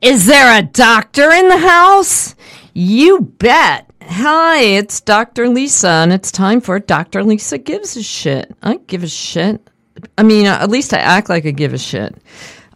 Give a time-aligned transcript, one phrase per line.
[0.00, 2.36] Is there a doctor in the house?
[2.72, 3.90] You bet.
[4.02, 5.48] Hi, it's Dr.
[5.48, 7.24] Lisa, and it's time for Dr.
[7.24, 8.54] Lisa Gives a Shit.
[8.62, 9.60] I give a shit.
[10.16, 12.14] I mean, uh, at least I act like I give a shit.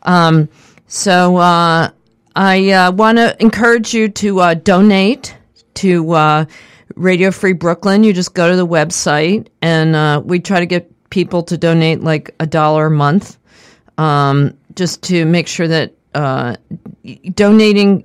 [0.03, 0.49] Um,
[0.89, 1.91] so uh,
[2.35, 5.37] I uh, want to encourage you to uh, donate
[5.75, 6.45] to uh,
[6.97, 8.03] Radio Free Brooklyn.
[8.03, 12.01] You just go to the website, and uh, we try to get people to donate
[12.01, 13.39] like a dollar a month
[13.97, 15.95] um, just to make sure that
[17.35, 18.05] donating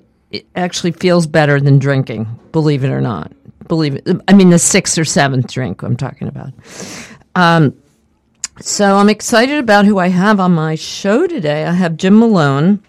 [0.55, 3.31] actually feels better than drinking, believe it or not.
[3.67, 4.07] Believe it.
[4.27, 6.53] I mean, the sixth or seventh drink I'm talking about.
[7.35, 7.75] Um,
[8.59, 11.65] so I'm excited about who I have on my show today.
[11.65, 12.81] I have Jim Malone,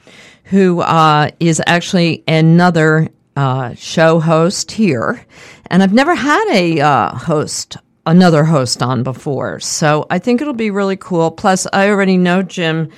[0.44, 5.24] who uh, is actually another uh, show host here,
[5.66, 9.60] and I've never had a uh, host, another host on before.
[9.60, 11.30] So I think it'll be really cool.
[11.30, 12.90] Plus, I already know Jim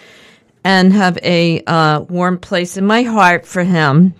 [0.64, 4.14] and have a uh, warm place in my heart for him.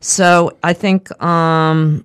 [0.00, 2.04] So I think um,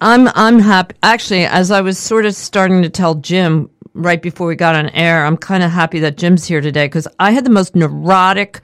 [0.00, 0.94] I'm I'm happy.
[1.02, 4.88] Actually, as I was sort of starting to tell Jim right before we got on
[4.90, 8.60] air, I'm kind of happy that Jim's here today because I had the most neurotic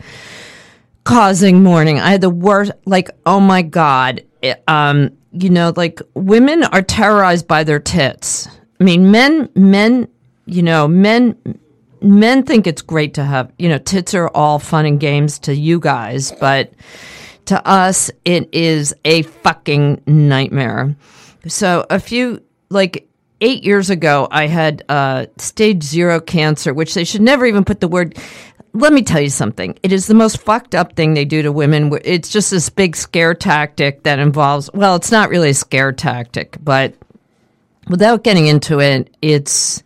[1.04, 2.00] causing morning.
[2.00, 2.72] I had the worst.
[2.84, 4.24] Like, oh my god,
[4.68, 8.48] um, you know, like women are terrorized by their tits.
[8.80, 10.08] I mean, men, men,
[10.46, 11.36] you know, men
[12.02, 15.54] men think it's great to have, you know, tits are all fun and games to
[15.54, 16.72] you guys, but
[17.46, 20.94] to us, it is a fucking nightmare.
[21.48, 23.08] So a few, like
[23.40, 27.80] eight years ago, I had uh, stage zero cancer, which they should never even put
[27.80, 28.16] the word.
[28.74, 29.78] Let me tell you something.
[29.82, 31.92] It is the most fucked up thing they do to women.
[32.04, 36.56] It's just this big scare tactic that involves, well, it's not really a scare tactic,
[36.62, 36.94] but
[37.88, 39.82] without getting into it, it's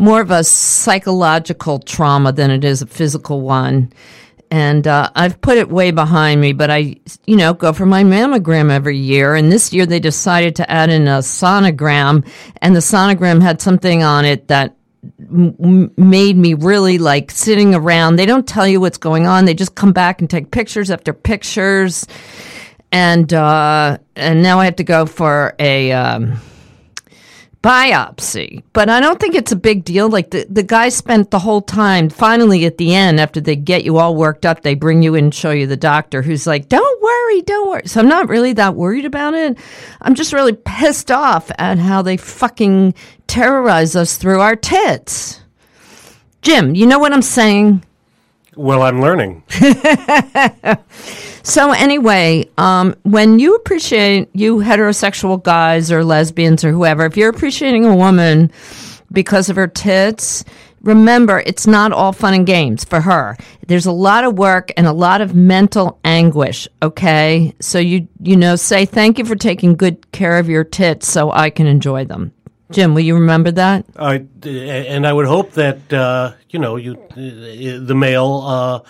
[0.00, 3.92] more of a psychological trauma than it is a physical one.
[4.50, 6.96] And uh, I've put it way behind me, but I,
[7.26, 9.34] you know, go for my mammogram every year.
[9.34, 12.26] And this year they decided to add in a sonogram,
[12.62, 14.74] and the sonogram had something on it that
[15.28, 18.16] made me really like sitting around.
[18.16, 19.44] They don't tell you what's going on.
[19.44, 22.06] They just come back and take pictures after pictures.
[22.90, 25.92] And uh, and now I have to go for a.
[25.92, 26.40] Um,
[27.62, 28.62] biopsy.
[28.72, 30.08] But I don't think it's a big deal.
[30.08, 33.84] Like the, the guy spent the whole time, finally at the end, after they get
[33.84, 36.68] you all worked up, they bring you in and show you the doctor who's like,
[36.68, 37.86] don't worry, don't worry.
[37.86, 39.58] So I'm not really that worried about it.
[40.00, 42.94] I'm just really pissed off at how they fucking
[43.26, 45.40] terrorize us through our tits.
[46.42, 47.84] Jim, you know what I'm saying?
[48.60, 49.42] Well, I'm learning.
[51.42, 57.30] So anyway, um, when you appreciate you heterosexual guys or lesbians or whoever, if you're
[57.30, 58.52] appreciating a woman
[59.10, 60.44] because of her tits,
[60.82, 63.36] remember it's not all fun and games for her.
[63.66, 66.68] There's a lot of work and a lot of mental anguish.
[66.82, 71.08] Okay, so you you know say thank you for taking good care of your tits
[71.08, 72.32] so I can enjoy them.
[72.70, 73.84] Jim, will you remember that?
[73.96, 78.80] I and I would hope that uh, you know you the male uh,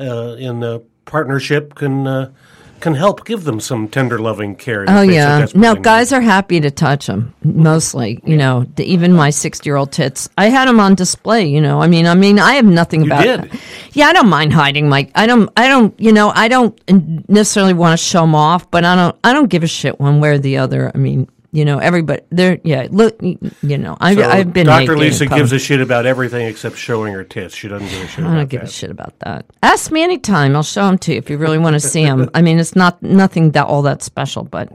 [0.00, 2.32] uh, in the partnership can uh,
[2.80, 4.84] can help give them some tender, loving care.
[4.88, 7.34] Oh yeah, no, guys are happy to touch them.
[7.42, 10.28] Mostly, you know, the, even my sixty-year-old tits.
[10.38, 11.46] I had them on display.
[11.46, 13.22] You know, I mean, I mean, I have nothing you about.
[13.22, 13.60] Did.
[13.92, 15.10] Yeah, I don't mind hiding my.
[15.14, 15.50] I don't.
[15.56, 15.98] I don't.
[15.98, 16.78] You know, I don't
[17.28, 19.16] necessarily want to show them off, but I don't.
[19.24, 20.92] I don't give a shit one way or the other.
[20.94, 22.22] I mean, you know, everybody.
[22.30, 22.88] There, yeah.
[22.90, 24.66] Look, you know, I, so I've been.
[24.66, 24.98] Dr.
[24.98, 27.54] Lisa gives a shit about everything except showing her tits.
[27.54, 28.24] She doesn't give a shit.
[28.24, 28.68] I don't give that.
[28.68, 29.46] a shit about that.
[29.62, 30.54] Ask me anytime.
[30.54, 32.28] I'll show them to you if you really want to see them.
[32.34, 34.70] I mean, it's not nothing that all that special, but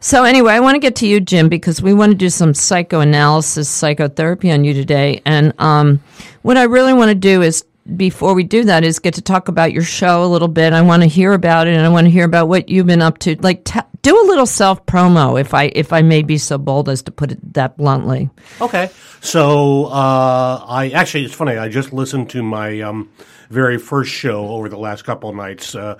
[0.00, 2.52] so anyway, I want to get to you, Jim, because we want to do some
[2.52, 6.00] psychoanalysis, psychotherapy on you today, and um,
[6.42, 7.64] what I really want to do is
[7.96, 10.72] before we do that is get to talk about your show a little bit.
[10.72, 13.00] I want to hear about it and I want to hear about what you've been
[13.00, 13.36] up to.
[13.36, 16.88] Like t- do a little self promo if I if I may be so bold
[16.88, 18.30] as to put it that bluntly.
[18.60, 18.90] Okay.
[19.20, 21.56] So uh, I actually it's funny.
[21.56, 23.10] I just listened to my um,
[23.50, 25.96] very first show over the last couple of nights, uh,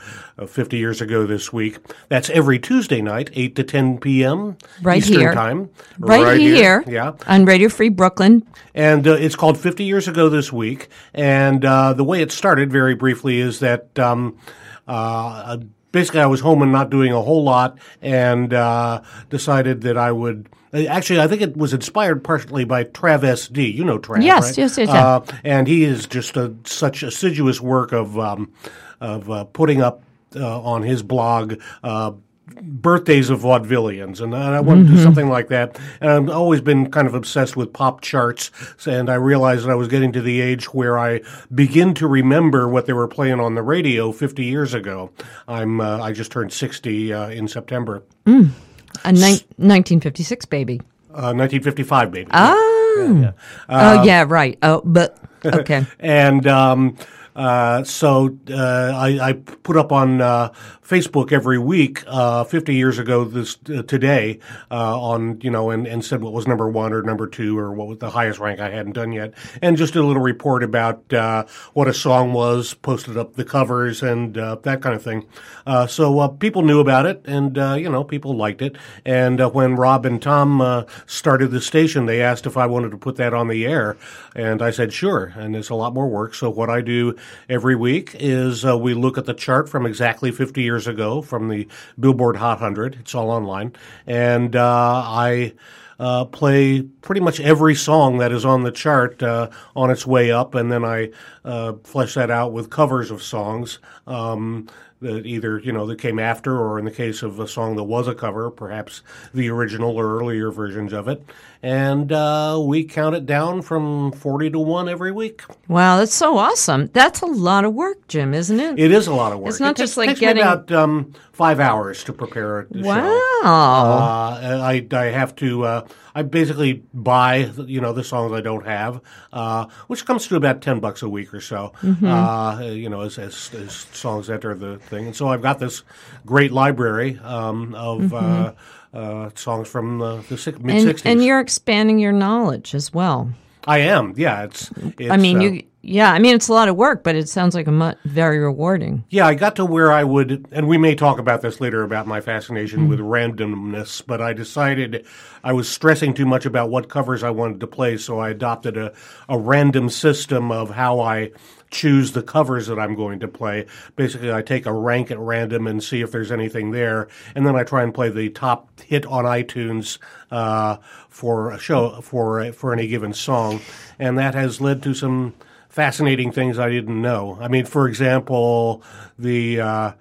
[0.47, 1.79] 50 years ago this week.
[2.09, 4.57] That's every Tuesday night, 8 to 10 p.m.
[4.83, 5.35] Right Eastern here.
[5.35, 5.71] time.
[5.99, 6.85] Right, right here, here.
[6.87, 7.13] Yeah.
[7.27, 8.47] On Radio Free Brooklyn.
[8.75, 10.89] And uh, it's called 50 Years Ago This Week.
[11.15, 13.99] And uh, the way it started, very briefly, is that.
[13.99, 14.39] Um,
[14.87, 15.59] uh,
[15.93, 20.13] basically, I was home and not doing a whole lot, and uh, decided that I
[20.13, 20.49] would.
[20.73, 23.75] Actually, I think it was inspired partially by Trav SD.
[23.75, 24.59] You know Trav, yes, right?
[24.59, 24.91] yes, yes, yes.
[24.91, 28.53] Uh, and he is just a, such assiduous work of um,
[29.01, 30.03] of uh, putting up
[30.37, 32.13] uh, on his blog uh,
[32.61, 35.79] birthdays of vaudevillians, and I want to do something like that.
[36.01, 38.51] And I've always been kind of obsessed with pop charts,
[38.87, 41.21] and I realized that I was getting to the age where I
[41.55, 45.11] begin to remember what they were playing on the radio 50 years ago.
[45.47, 50.81] I'm uh, I just turned 60 uh, in September, A ni- 1956 baby.
[51.11, 52.31] uh, 1955, baby.
[52.33, 53.33] Oh.
[53.69, 54.59] oh, yeah, right.
[54.63, 55.87] Oh, but, okay.
[56.01, 56.97] and um,
[57.37, 60.53] uh, so uh, I, I put up on uh,
[60.89, 64.39] Facebook every week, uh, 50 years ago this uh, today,
[64.71, 67.73] uh, on you know, and, and said what was number one or number two or
[67.73, 71.13] what was the highest rank I hadn't done yet, and just a little report about
[71.13, 71.45] uh,
[71.75, 75.27] what a song was, posted up the covers and uh, that kind of thing.
[75.67, 78.77] Uh, so people knew about it, and you know, people liked it.
[79.05, 83.17] And when Rob and Tom started the station, they asked if I wanted to put
[83.17, 83.99] that on the air,
[84.35, 85.35] and I said sure.
[85.37, 86.35] And it's a lot more work.
[86.35, 87.15] So what I do
[87.47, 91.67] every week is we look at the chart from exactly 50 years ago from the
[91.99, 92.97] Billboard Hot 100.
[93.01, 93.75] It's all online,
[94.07, 95.55] and uh, I.
[96.01, 100.31] Uh, play pretty much every song that is on the chart uh, on its way
[100.31, 101.11] up, and then I
[101.45, 104.69] uh, flesh that out with covers of songs um,
[105.01, 107.85] that either you know that came after, or in the case of a song that
[107.85, 109.03] was a cover, perhaps
[109.33, 111.23] the original or earlier versions of it.
[111.63, 115.43] And uh, we count it down from forty to one every week.
[115.69, 116.89] Wow, that's so awesome.
[116.93, 118.79] That's a lot of work, Jim, isn't it?
[118.79, 119.51] It is a lot of work.
[119.51, 122.61] It's not It just takes- like takes getting- me about um, five hours to prepare
[122.61, 122.81] a show.
[122.83, 123.43] wow.
[123.43, 125.65] Uh, I, I have to.
[125.65, 125.87] Uh,
[126.19, 129.01] I basically buy you know the songs I don't have,
[129.33, 131.73] uh, which comes to about ten bucks a week or so.
[131.81, 132.07] Mm-hmm.
[132.07, 135.85] Uh, you know, as, as, as songs enter the thing, and so I've got this
[136.27, 138.53] great library um, of uh,
[138.93, 140.71] uh, songs from the, the mid Mm-hmm.
[140.71, 141.07] and, sixties.
[141.13, 143.33] and you're expanding your knowledge as well.
[143.65, 144.15] I am.
[144.17, 144.73] Yeah, it's.
[144.99, 147.29] it's I mean, uh, you, yeah, I mean, it's a lot of work, but it
[147.29, 149.05] sounds like a mu- very rewarding.
[149.11, 152.07] Yeah, I got to where I would, and we may talk about this later about
[152.07, 152.89] my fascination Mm.
[152.89, 155.07] with randomness, but I decided
[155.45, 158.77] I was stressing too much about what covers I wanted to play, so I adopted
[158.77, 158.93] a,
[159.29, 161.31] a random system of how I
[161.71, 163.67] choose the covers that I'm going to play.
[163.95, 167.57] Basically, I take a rank at random and see if there's anything there, and then
[167.57, 169.99] I try and play the top hit on iTunes
[170.31, 170.79] uh,
[171.09, 173.61] for a show for for any given song,
[173.99, 175.35] and that has led to some
[175.69, 177.39] fascinating things I didn't know.
[177.41, 178.83] I mean, for example,
[179.19, 179.93] the uh,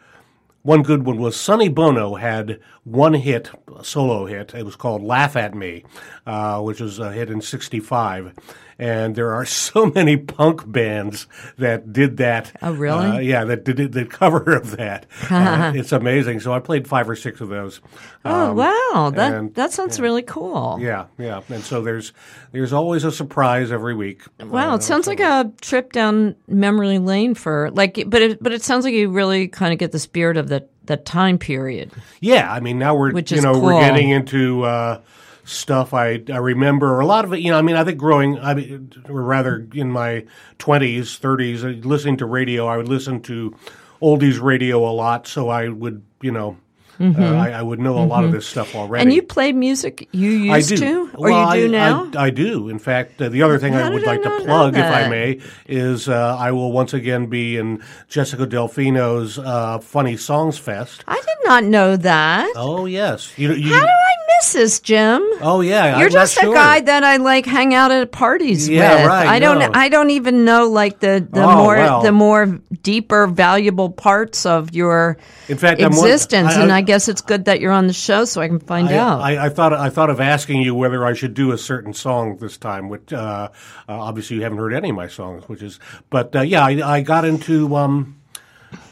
[0.68, 4.54] one good one was Sonny Bono had one hit, a solo hit.
[4.54, 5.84] It was called "Laugh at Me,"
[6.26, 8.34] uh, which was a hit in '65.
[8.80, 11.26] And there are so many punk bands
[11.58, 12.52] that did that.
[12.62, 13.08] Oh, really?
[13.08, 15.06] Uh, yeah, that did the cover of that.
[15.30, 16.40] Uh, it's amazing.
[16.40, 17.82] So I played five or six of those.
[18.26, 19.10] Oh, wow.
[19.14, 20.78] That, and- that sounds really cool.
[20.80, 21.42] Yeah, yeah.
[21.50, 22.14] And so there's
[22.52, 24.22] there's always a surprise every week.
[24.40, 28.52] Wow, Uh, it sounds like a trip down memory lane for like, but it, but
[28.52, 31.92] it sounds like you really kind of get the spirit of that that time period.
[32.22, 33.64] Yeah, I mean now we're Which you know cool.
[33.64, 35.02] we're getting into uh,
[35.44, 37.40] stuff I I remember a lot of it.
[37.40, 40.26] You know, I mean I think growing, I mean, or rather in my
[40.58, 43.56] twenties, thirties, uh, listening to radio, I would listen to
[44.02, 46.58] oldies radio a lot, so I would you know.
[47.00, 49.02] Uh, I, I would know a lot of this stuff already.
[49.02, 49.08] Mm-hmm.
[49.10, 50.78] And you play music you used do.
[50.78, 52.12] to, or well, you do I, now?
[52.16, 52.70] I, I do.
[52.70, 56.10] In fact, uh, the other thing I would like to plug, if I may, is
[56.10, 61.04] uh, I will once again be in Jessica Delfino's uh, Funny Songs Fest.
[61.08, 62.52] I did not know that.
[62.56, 64.16] Oh yes, you, you, How do I
[64.54, 65.22] this, Jim?
[65.42, 66.54] Oh yeah, You're I'm just a sure.
[66.54, 69.06] guy that I like hang out at parties Yeah, with.
[69.08, 69.60] right, I don't.
[69.60, 69.70] no.
[69.74, 72.02] I don't even know like the the Oh, more well.
[72.02, 72.46] the more
[72.82, 75.18] deeper valuable parts of your
[75.50, 76.54] In fact, existence.
[76.56, 78.60] I- and I- I guess it's good that you're on the show so I can
[78.60, 79.22] find I, out.
[79.22, 82.38] I, I thought I thought of asking you whether I should do a certain song
[82.38, 82.88] this time.
[82.90, 83.50] Which uh,
[83.90, 85.80] uh, obviously you haven't heard any of my songs, which is.
[86.10, 88.16] But uh, yeah, I, I got into um,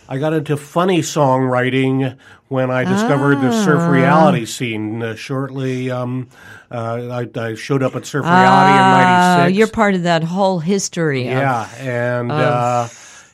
[0.10, 3.90] I got into funny songwriting when I discovered the surf Ah.
[3.90, 5.02] reality scene.
[5.02, 6.28] Uh, shortly, um,
[6.72, 9.58] uh, I, I showed up at Surf Reality in Ah, '96.
[9.58, 11.28] you're part of that whole history.
[11.28, 12.88] of- Yeah, and uh,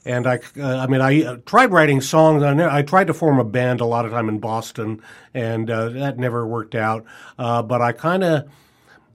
[0.05, 2.41] and I, uh, I mean, I uh, tried writing songs.
[2.43, 5.01] I, I tried to form a band a lot of time in Boston,
[5.33, 7.05] and uh, that never worked out.
[7.37, 8.45] Uh, but I kind of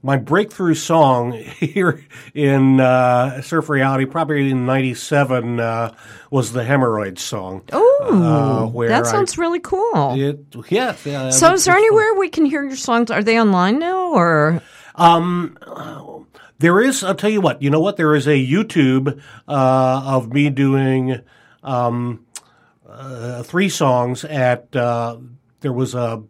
[0.03, 5.93] my breakthrough song here in uh, Surf Reality, probably in '97, uh,
[6.31, 7.63] was the Hemorrhoids song.
[7.73, 10.13] Oh, uh, where that I- sounds really cool.
[10.19, 10.39] It,
[10.69, 11.29] yeah, yeah.
[11.31, 13.09] so, is there anywhere we can hear your songs?
[13.11, 14.61] Are they online now, or
[14.95, 15.57] Um,
[16.59, 17.03] There is.
[17.03, 17.61] I'll tell you what.
[17.61, 17.97] You know what?
[17.97, 21.21] There is a YouTube uh, of me doing
[21.63, 22.25] um,
[22.89, 24.75] uh, three songs at.
[24.75, 25.17] Uh,
[25.61, 26.23] there was a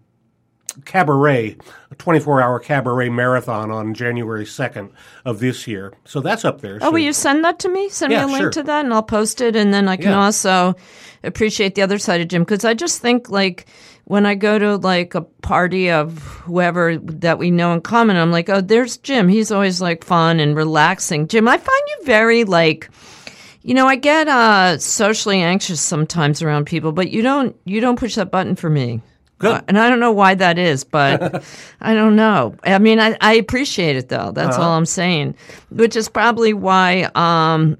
[0.85, 1.57] cabaret,
[1.97, 4.89] 24 hour cabaret marathon on January 2nd
[5.25, 5.93] of this year.
[6.05, 6.79] So that's up there.
[6.81, 7.89] Oh, will you send that to me?
[7.89, 8.51] Send Yeah, me a link sure.
[8.51, 9.55] to that, and I'll post it.
[9.55, 10.23] And then I can Yeah.
[10.23, 10.75] also
[11.23, 13.65] appreciate the other side of Jim because I just think like
[14.05, 18.31] when I go to like a party of whoever that we know in common, I'm
[18.31, 19.27] like, oh, there's Jim.
[19.27, 21.27] He's always like fun and relaxing.
[21.27, 22.89] Jim, I find you very like.
[23.63, 27.99] You know, I get uh, socially anxious sometimes around people, but you don't you don't
[27.99, 29.01] push that button for me.
[29.39, 29.51] Good.
[29.55, 31.43] Uh, and I don't know why that is, but
[31.81, 32.55] I don't know.
[32.63, 34.31] I mean, I, I appreciate it though.
[34.31, 34.67] That's Uh-huh.
[34.67, 35.35] all I'm saying.
[35.69, 37.77] Which is probably why um,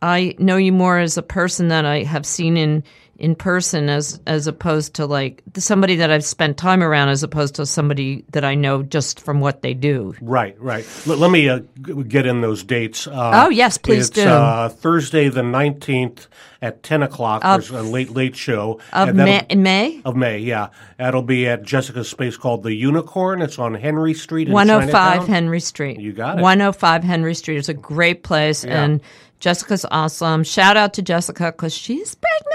[0.00, 2.84] I know you more as a person that I have seen in
[3.18, 7.54] in person as as opposed to like somebody that I've spent time around as opposed
[7.56, 10.14] to somebody that I know just from what they do.
[10.20, 10.84] Right, right.
[11.06, 13.06] Let, let me uh, g- get in those dates.
[13.06, 14.26] Uh, Oh, yes, please it's, do.
[14.28, 16.26] Uh, Thursday the 19th
[16.62, 17.42] at 10 o'clock.
[17.42, 18.80] There's a late, late show.
[18.92, 20.68] Of May, in May, Of May, yeah.
[20.98, 23.42] That'll be at Jessica's space called The Unicorn.
[23.42, 26.00] It's on Henry Street 105 Henry Street.
[26.00, 26.42] You got it.
[26.42, 28.82] 105 Henry Street is a great place, Yeah.
[28.82, 29.00] and
[29.40, 30.42] Jessica's awesome.
[30.42, 32.54] Shout out to Jessica because she's pregnant.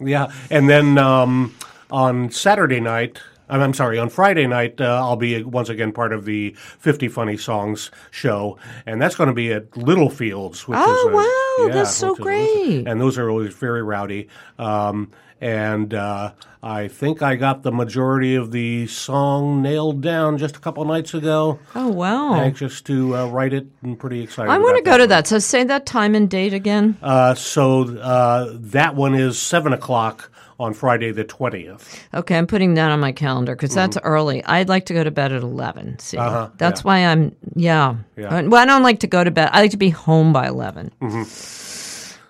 [0.00, 1.54] Yeah, and then um,
[1.90, 6.24] on Saturday night, I'm, sorry, on Friday night, uh, I'll be once again part of
[6.24, 10.66] the 50 Funny Songs show, and that's going to be at Littlefields.
[10.68, 12.86] Which Oh, is a, wow, yeah, that's so is- great.
[12.86, 14.28] and those are always very rowdy.
[14.58, 15.10] Um,
[15.42, 20.58] and uh, I think I got the majority of the song nailed down just a
[20.60, 21.58] couple nights ago.
[21.74, 22.34] Oh wow!
[22.34, 24.50] Anxious to uh, write it and pretty excited.
[24.50, 25.08] I want to go to one.
[25.08, 25.26] that.
[25.26, 26.98] So say that time and date again.
[27.02, 30.30] Uh, so uh, that one is seven o'clock
[30.60, 32.04] on Friday the twentieth.
[32.14, 34.44] Okay, I'm putting that on my calendar because that's early.
[34.44, 35.98] I'd like to go to bed at 11.
[35.98, 36.18] See.
[36.18, 36.84] Uh-huh, that's yeah.
[36.84, 37.96] why I'm yeah.
[38.16, 38.42] Yeah.
[38.42, 39.50] Well, I don't like to go to bed.
[39.52, 40.92] I like to be home by 11.
[41.00, 41.22] Mm-hmm.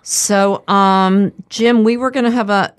[0.03, 2.73] So, um, Jim, we were going to have a,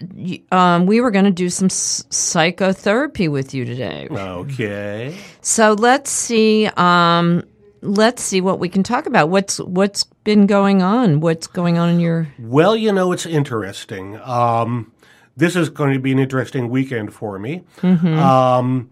[0.50, 4.09] um, we were going to do some s- psychotherapy with you today.
[4.11, 5.16] Okay.
[5.40, 6.66] So let's see.
[6.76, 7.44] Um,
[7.80, 9.28] let's see what we can talk about.
[9.28, 11.21] What's what's been going on?
[11.21, 12.28] What's going on in your?
[12.38, 14.18] Well, you know, it's interesting.
[14.21, 14.91] Um,
[15.36, 17.62] this is going to be an interesting weekend for me.
[17.82, 18.90] Um,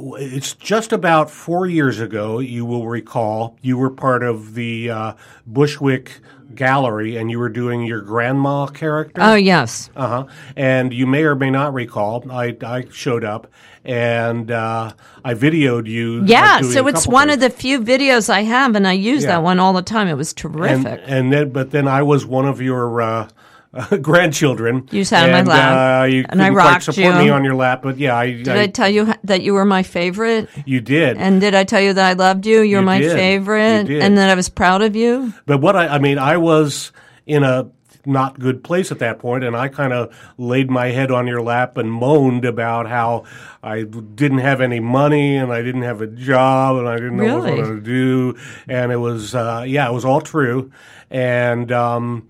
[0.00, 5.12] it's just about four years ago, you will recall, you were part of the uh,
[5.44, 6.20] Bushwick
[6.54, 9.20] Gallery and you were doing your grandma character.
[9.20, 9.90] Oh yes.
[9.96, 10.26] Uh huh.
[10.56, 13.48] And you may or may not recall, I, I showed up
[13.84, 14.92] and uh,
[15.24, 16.20] I videoed you.
[16.22, 17.42] uh, Yeah, so it's one things.
[17.42, 19.30] of the few videos I have, and I use Yeah.
[19.30, 20.06] that one all the time.
[20.08, 21.00] It was and, terrific.
[21.06, 23.28] and then, but then I was one of your uh,
[24.02, 24.88] grandchildren.
[24.90, 27.20] You sat on my and, lap, Uh, you and I couldn't quite rocked support you.
[27.22, 29.64] me on your lap, but yeah, I, did I, I tell you that you were
[29.64, 30.48] my favorite?
[30.64, 31.16] you did.
[31.18, 32.60] And did I tell you that I loved you?
[32.62, 33.12] You're You my did.
[33.12, 35.32] favorite, and that I was proud of you.
[35.46, 36.92] but what I, I mean, I was
[37.26, 37.70] in a
[38.06, 41.42] not good place at that point, and I kind of laid my head on your
[41.42, 43.24] lap and moaned about how
[43.62, 47.38] I didn't have any money and I didn't have a job and I didn't know
[47.40, 50.72] what I was going to do, and it was uh, yeah, it was all true,
[51.10, 51.70] and.
[51.70, 52.28] Um,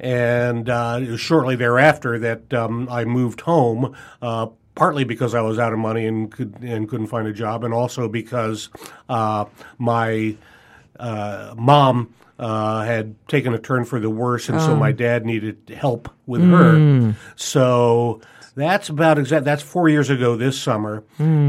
[0.00, 5.42] and uh, it was shortly thereafter that um, I moved home, uh, partly because I
[5.42, 8.70] was out of money and could and couldn't find a job, and also because
[9.08, 9.44] uh,
[9.78, 10.36] my
[10.98, 15.74] uh, mom uh, had taken a turn for the worse, and so my dad needed
[15.76, 17.14] help with her.
[17.36, 18.22] So
[18.54, 19.44] that's about exact.
[19.44, 21.04] That's four years ago this summer,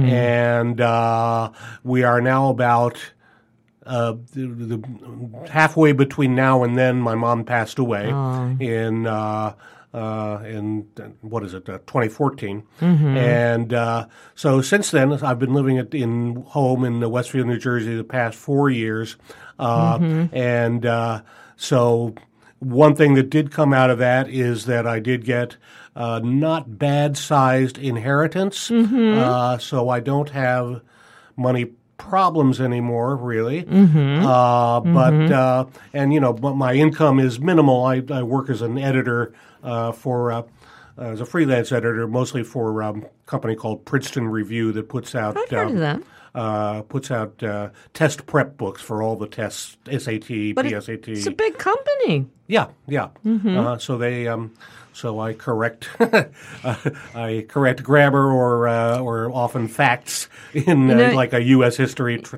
[0.06, 1.52] and uh,
[1.84, 2.98] we are now about
[3.86, 7.00] uh, the, the halfway between now and then.
[7.02, 8.08] My mom passed away
[8.60, 9.08] in.
[9.08, 9.54] Uh,
[9.94, 10.88] uh, in
[11.20, 16.44] what is it, uh, 2014, and uh, so since then I've been living at, in
[16.48, 19.18] home in Westfield, New Jersey, the past four years,
[19.60, 19.98] uh,
[20.32, 21.24] and uh,
[21.58, 22.16] so
[22.60, 25.58] one thing that did come out of that is that I did get
[25.94, 30.82] uh, not bad sized inheritance, uh, so I don't have
[31.36, 31.66] money
[32.02, 33.66] problems anymore, really.
[33.70, 37.84] Uh, but uh, and you know, but my income is minimal.
[37.86, 40.32] I, I work as an editor uh, for.
[40.32, 40.44] Uh,
[40.98, 45.36] as a freelance editor, mostly for um, a company called Princeton Review that puts out
[45.36, 46.02] I've heard um, of that.
[46.36, 51.08] uh, puts out uh, test prep books for all the tests, SAT, But PSAT.
[51.08, 52.28] it's a big company.
[52.48, 53.08] Yeah, yeah.
[53.26, 53.58] Mm-hmm.
[53.58, 54.54] Uh, so they, um,
[54.94, 56.24] so I correct, uh,
[57.16, 61.78] I correct grammar or uh, or often facts in uh, know- like a U.S.
[61.78, 62.20] history.
[62.20, 62.38] Tr-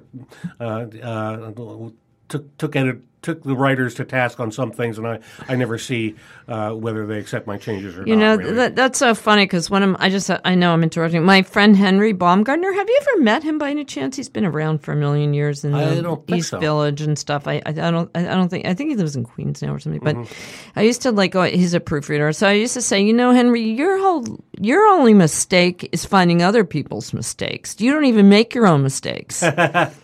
[0.60, 1.90] uh, uh,
[2.30, 5.78] took took edit, took the writers to task on some things, and I, I never
[5.80, 6.16] see
[6.48, 8.22] uh, whether they accept my changes or You not.
[8.24, 8.54] You know really.
[8.56, 11.42] that, that's so funny because one of m- I just I know I'm interrupting my
[11.42, 12.72] friend Henry Baumgartner.
[12.72, 14.16] Have you ever met him by any chance?
[14.16, 16.60] He's been around for a million years in the East so.
[16.60, 17.48] Village and stuff.
[17.48, 20.02] I, I don't I don't think I think he lives in Queens now or something.
[20.04, 20.80] But Mm-hmm.
[20.80, 21.44] I used to like go.
[21.44, 24.26] He's a proofreader, so I used to say, you know, Henry, your whole
[24.60, 27.76] your only mistake is finding other people's mistakes.
[27.80, 29.44] You don't even make your own mistakes.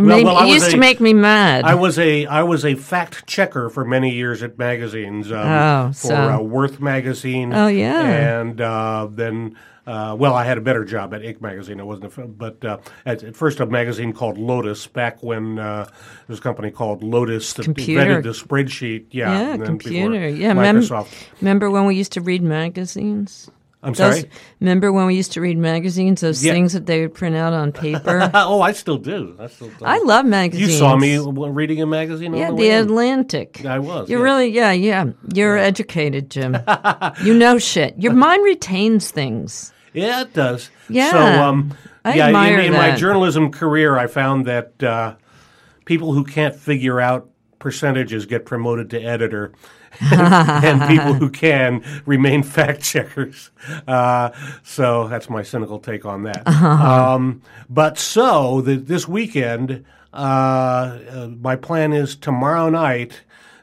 [0.00, 1.64] Made- well, I it used to make me mad.
[1.64, 5.30] I was a I was a fact checker for many years at magazines.
[5.30, 7.52] Um, Oh, for so- uh, Worth magazine.
[7.52, 8.40] Oh, yeah.
[8.40, 9.56] and uh, then.
[9.84, 11.40] Uh, well, I had a better job at Inc.
[11.40, 11.80] magazine.
[11.80, 14.86] I wasn't, a, but uh, at, at first a magazine called Lotus.
[14.86, 15.92] Back when uh, there
[16.28, 18.00] was a company called Lotus that Computer.
[18.00, 19.06] invented the spreadsheet.
[19.10, 20.28] Yeah, yeah, and then before computer.
[20.28, 21.12] Yeah, mem- Microsoft.
[21.40, 23.50] remember when we used to read magazines?
[23.84, 24.30] I'm Those- sorry.
[24.60, 26.20] remember when we used to read magazines?
[26.20, 26.52] Those Yeah.
[26.52, 28.30] things that they would print out on paper.
[28.34, 29.34] oh, I still do.
[29.40, 29.68] I still.
[29.68, 29.84] Do.
[29.84, 30.70] I love magazines.
[30.72, 32.32] You saw me reading a magazine.
[32.34, 32.70] Yeah, the the.
[32.70, 33.64] Atlantic.
[33.66, 34.24] I was, You're yes.
[34.24, 35.04] really, yeah, yeah.
[35.34, 36.56] You're educated, Jim.
[37.24, 37.94] you know shit.
[37.98, 39.72] Your mind retains things.
[39.92, 40.70] Yeah, it does.
[40.88, 41.10] Yeah.
[41.10, 41.74] So, um,
[42.04, 45.16] I yeah, admire in, in my journalism career, I found that uh,
[45.84, 49.52] people who can't figure out percentages get promoted to editor.
[50.12, 53.50] and people who can remain fact checkers.
[53.86, 54.30] Uh,
[54.62, 56.46] so that's my cynical take on that.
[56.46, 63.22] Um, but so the, this weekend, uh, uh, my plan is tomorrow night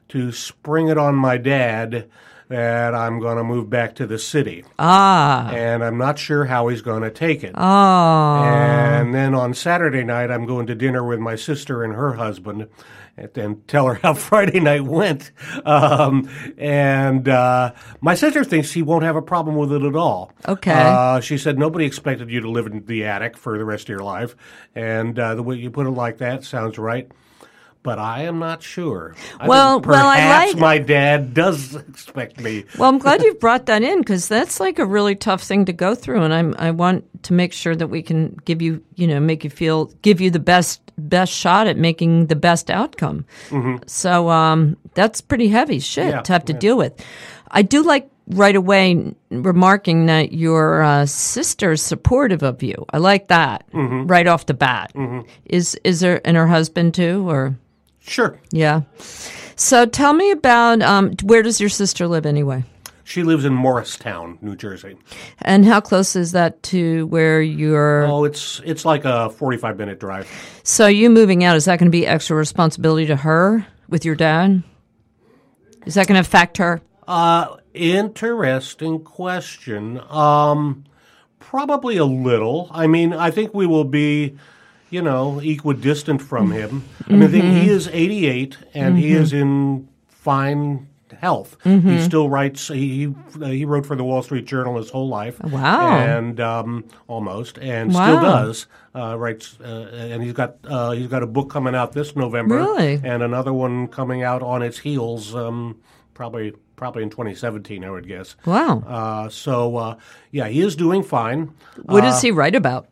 [0.09, 2.09] to spring it on my dad
[2.47, 5.51] that I'm going to move back to the city Ah.
[5.51, 7.53] and I'm not sure how he's going to take it.
[7.55, 8.43] Oh.
[8.43, 12.67] And then on Saturday night, I'm going to dinner with my sister and her husband,
[13.35, 15.31] and tell her how Friday night went.
[15.65, 20.31] Um, and uh, my sister thinks she won't have a problem with it at all.
[20.47, 20.71] Okay.
[20.71, 23.89] Uh, she said nobody expected you to live in the attic for the rest of
[23.89, 24.35] your life,
[24.75, 27.11] and uh, the way you put it like that sounds right.
[27.81, 29.15] But I am not sure.
[29.15, 32.65] I think Well- well, I perhaps like- my dad does expect me.
[32.77, 35.73] Well, I'm glad you brought that in because that's like a really tough thing to
[35.73, 39.07] go through, and I'm I want to make sure that we can give you, you
[39.07, 43.25] know, make you feel, give you the best best shot at making the best outcome.
[43.85, 46.15] So um, that's pretty heavy shit Mm-hmm.
[46.17, 46.93] Yeah, to have to deal with.
[47.49, 52.85] I do like right away remarking that your uh, sister's supportive of you.
[52.91, 54.07] I like that Mm-hmm.
[54.07, 54.91] right off the bat.
[55.45, 57.55] Is is there and her husband too, or
[58.01, 58.39] Sure.
[58.51, 58.81] yeah?
[59.55, 62.63] So tell me about um, where does your sister live anyway?
[63.03, 64.95] She lives in Morristown, New Jersey.
[65.41, 68.05] And how close is that to where you're?
[68.05, 70.29] Oh, it's it's like a forty-five minute drive.
[70.63, 74.13] So you moving out is that going to be extra responsibility to her with your
[74.13, 74.61] dad?
[75.87, 76.81] Is that going to affect her?
[77.07, 79.99] Uh, interesting question.
[80.09, 80.83] Um,
[81.39, 82.67] probably a little.
[82.69, 84.37] I mean, I think we will be,
[84.89, 86.83] you know, equidistant from him.
[87.07, 90.87] I mean, he is eighty-eight, and he is in fine
[91.19, 91.57] health.
[91.63, 92.67] He still writes.
[92.67, 95.39] He he, uh, wrote for the Wall Street Journal his whole life.
[95.43, 95.97] Wow.
[95.97, 98.05] And um, almost, and Wow.
[98.05, 98.67] still does.
[98.95, 102.55] Uh, writes, uh, and he's got uh, he's got a book coming out this November,
[102.57, 103.01] Really?
[103.03, 105.77] and another one coming out on its heels, um,
[106.13, 108.35] probably probably in 2017, I would guess.
[108.45, 108.79] Wow.
[108.87, 109.95] Uh, so uh,
[110.31, 111.53] yeah, he is doing fine.
[111.83, 112.87] What does he write about?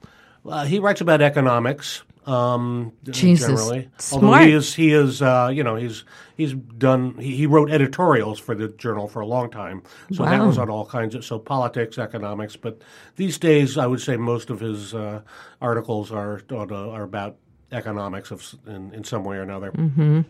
[0.48, 2.04] Uh, he writes about economics.
[2.26, 3.48] Um, Jesus.
[3.48, 4.24] generally, Smart.
[4.24, 6.04] although he is he is uh, you know he's
[6.36, 9.82] he's done he, he wrote editorials for the journal for a long time,
[10.12, 12.58] so that was on all kinds of so politics, economics.
[12.58, 12.82] But
[13.16, 15.22] these days, I would say most of his uh,
[15.62, 17.38] articles are on, uh, are about
[17.72, 19.72] economics of in, in some way or another.
[19.72, 20.22] Mm-hmm.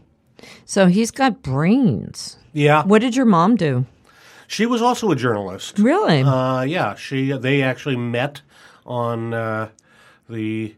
[0.66, 2.38] So he's got brains.
[2.54, 3.86] Yeah, What did your mom do?
[4.48, 5.80] she was also a journalist.
[5.80, 6.22] Really?
[6.22, 8.42] Uh, yeah, she they actually met
[8.86, 9.70] on uh,
[10.30, 10.76] the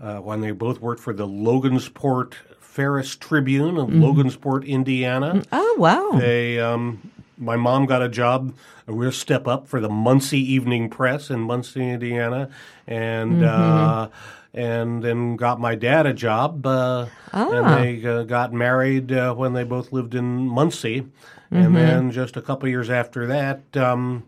[0.00, 5.42] uh, when they both worked for the Logansport Pharos-Tribune of Logansport, Indiana.
[5.50, 6.18] oh wow.
[6.18, 8.54] They um, my mom got a job,
[8.86, 12.50] a real step up for the Muncie Evening Press in Muncie, Indiana,
[12.86, 13.44] and.
[13.44, 14.08] Uh,
[14.54, 19.52] and then got my dad a job, uh, and they uh, got married uh, when
[19.52, 21.06] they both lived in Muncie.
[21.50, 24.24] And then just a couple years after that, um,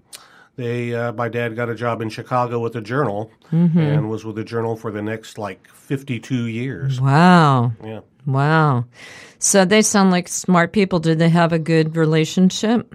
[0.61, 4.37] they uh, my dad got a job in Chicago with the Journal, and was with
[4.37, 7.01] the Journal for the next like fifty-two years.
[7.01, 7.73] Wow.
[7.83, 8.01] Yeah.
[8.27, 8.85] Wow.
[9.39, 10.99] So they sound like smart people.
[10.99, 12.95] Did they have a good relationship?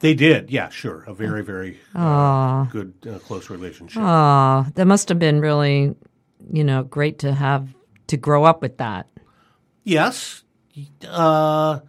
[0.00, 1.04] They did, yeah, sure.
[1.08, 4.00] A very, very uh, good, uh, close relationship.
[4.00, 5.96] Oh, that must have been really,
[6.52, 7.68] you know, great to have
[8.06, 9.08] to grow up with that.
[9.82, 10.44] Yes,
[11.06, 11.80] uh,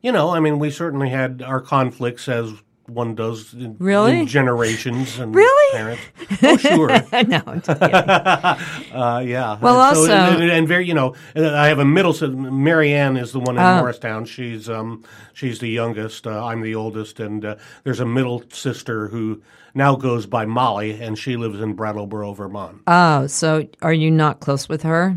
[0.00, 2.54] you know, I mean, we certainly had our conflicts as
[2.88, 4.20] one does in, Really?
[4.20, 5.76] in generations and Really?
[5.76, 6.02] parents.
[6.42, 6.88] Oh, sure.
[7.26, 7.94] no, I'm just kidding.
[8.98, 9.58] Uh, yeah.
[9.60, 12.12] Well, and so- also- and, and very, you know, uh, I have a middle.
[12.12, 13.76] si- Marianne is the one in Oh.
[13.80, 14.24] Morristown.
[14.24, 16.26] She's um, she's the youngest.
[16.26, 19.42] Uh, I'm the oldest, and uh, there's a middle sister who
[19.74, 22.80] now goes by Molly, and she lives in Brattleboro, Vermont.
[22.86, 25.16] oh, so are you not close with her?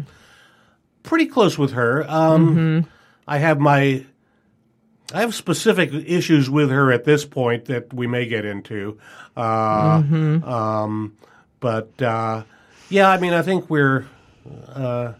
[1.03, 2.05] Pretty close with her.
[2.09, 2.89] Um, Mm-hmm.
[3.27, 4.05] I have my.
[5.13, 8.97] I have specific issues with her at this point that we may get into.
[9.35, 10.43] Uh, Mm-hmm.
[10.49, 11.17] um,
[11.59, 12.43] but uh,
[12.89, 14.07] yeah, I mean, I think we're,
[14.67, 15.13] uh,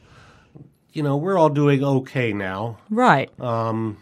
[0.94, 2.78] you know, we're all doing okay now.
[2.90, 3.30] Right.
[3.40, 3.98] Um,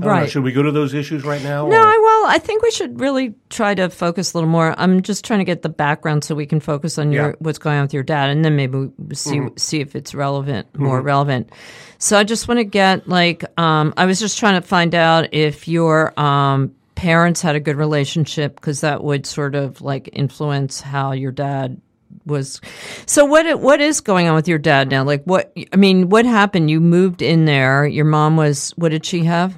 [0.00, 0.30] Don't know, right.
[0.30, 1.66] should we go to those issues right now?
[1.66, 4.74] No, or- I- well, I think we should really try to focus a little more.
[4.78, 7.34] I'm just trying to get the background so we can focus on your Yeah.
[7.40, 10.66] what's going on with your dad, and then maybe we see see if it's relevant,
[10.78, 11.50] more relevant.
[11.98, 15.32] So I just want to get like um, I was just trying to find out
[15.34, 20.80] if your um, parents had a good relationship because that would sort of like influence
[20.80, 21.80] how your dad
[22.26, 22.60] was.
[23.06, 25.02] So what what is going on with your dad now?
[25.04, 26.70] Like what I mean, what happened?
[26.70, 27.86] You moved in there.
[27.86, 29.56] Your mom was what did she have?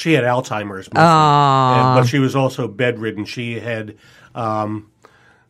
[0.00, 0.94] She had Alzheimer's, mostly.
[0.96, 1.96] Ah.
[1.96, 3.24] And- but she was also bedridden.
[3.24, 3.96] She had.
[4.34, 4.86] Um,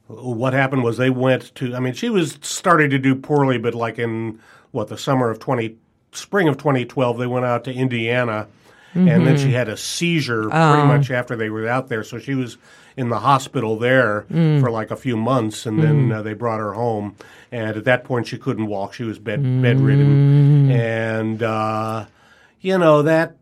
[0.09, 1.75] what happened was they went to.
[1.75, 4.41] I mean, she was starting to do poorly, but like in
[4.73, 5.77] what the summer of twenty,
[6.13, 8.49] spring of twenty twelve, they went out to Indiana,
[8.95, 9.37] and then Mm-hmm.
[9.37, 10.73] she had a seizure Oh.
[10.73, 12.03] pretty much after they were out there.
[12.03, 12.57] So she was
[12.97, 14.61] in the hospital there Mm.
[14.61, 17.15] for like a few months, and then uh, they brought her home.
[17.53, 19.63] And at that point, she couldn't walk; she was bed Mm.
[19.63, 22.07] bedridden, and uh,
[22.61, 23.37] you know that.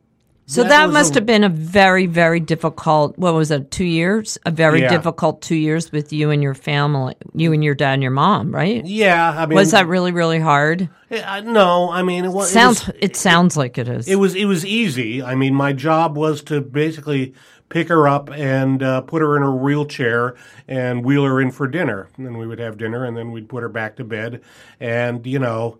[0.50, 3.18] So that, was must a- have been a very, very difficult.
[3.18, 3.70] What was it?
[3.70, 4.38] Two years?
[4.46, 4.88] A very Yeah.
[4.88, 8.50] difficult two years with you and your family, you and your dad and your mom,
[8.54, 8.82] right?
[8.84, 10.88] Yeah, I mean, Was that really, really hard?
[11.10, 12.50] Uh, no, I mean it was.
[12.50, 12.88] Sounds.
[12.88, 14.08] It It, sounds like it is.
[14.08, 14.34] it was.
[14.34, 15.22] It was easy.
[15.22, 17.34] I mean, my job was to basically
[17.68, 20.34] pick her up and uh, put her in a wheelchair
[20.66, 22.08] and wheel her in for dinner.
[22.16, 24.40] And then we would have dinner, and then we'd put her back to bed.
[24.80, 25.78] And you know,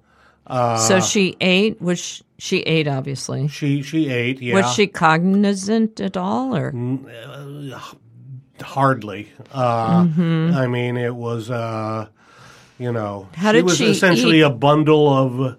[0.49, 1.81] uh, so she ate.
[1.81, 2.89] Was she, she ate?
[2.89, 3.49] Obviously.
[3.49, 4.41] she she ate.
[4.41, 6.73] Yeah, Was she cognizant at all, or
[8.61, 9.29] hardly.
[9.53, 11.51] Uh, I mean, it was.
[11.51, 12.09] Uh,
[12.79, 13.41] you know, Mm-hmm.
[13.41, 14.43] How she was she essentially eat?
[14.43, 15.57] a bundle of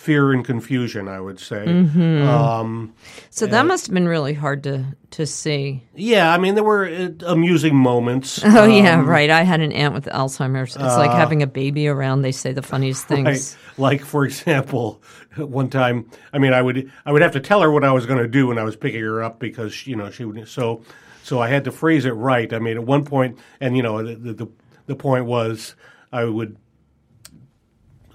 [0.00, 1.08] fear and confusion.
[1.08, 1.64] I would say.
[1.66, 2.26] Mm-hmm.
[2.26, 2.94] Um,
[3.28, 5.82] so that must have been really hard to to see.
[5.94, 8.40] Yeah, I mean there were uh, amusing moments.
[8.50, 9.30] Oh uh, yeah, right.
[9.30, 10.74] I had an aunt with Alzheimer's.
[10.74, 12.22] It's like having a baby around.
[12.22, 13.26] They say the funniest things.
[13.26, 13.78] right.
[13.78, 15.02] Like for example,
[15.36, 18.06] one time, I mean, I would I would have to tell her what I was
[18.06, 20.82] going to do when I was picking her up because you know she would so
[21.22, 22.52] so I had to phrase it right.
[22.52, 24.48] I mean, at one point, and you know the the,
[24.86, 25.76] the point was
[26.10, 26.56] I would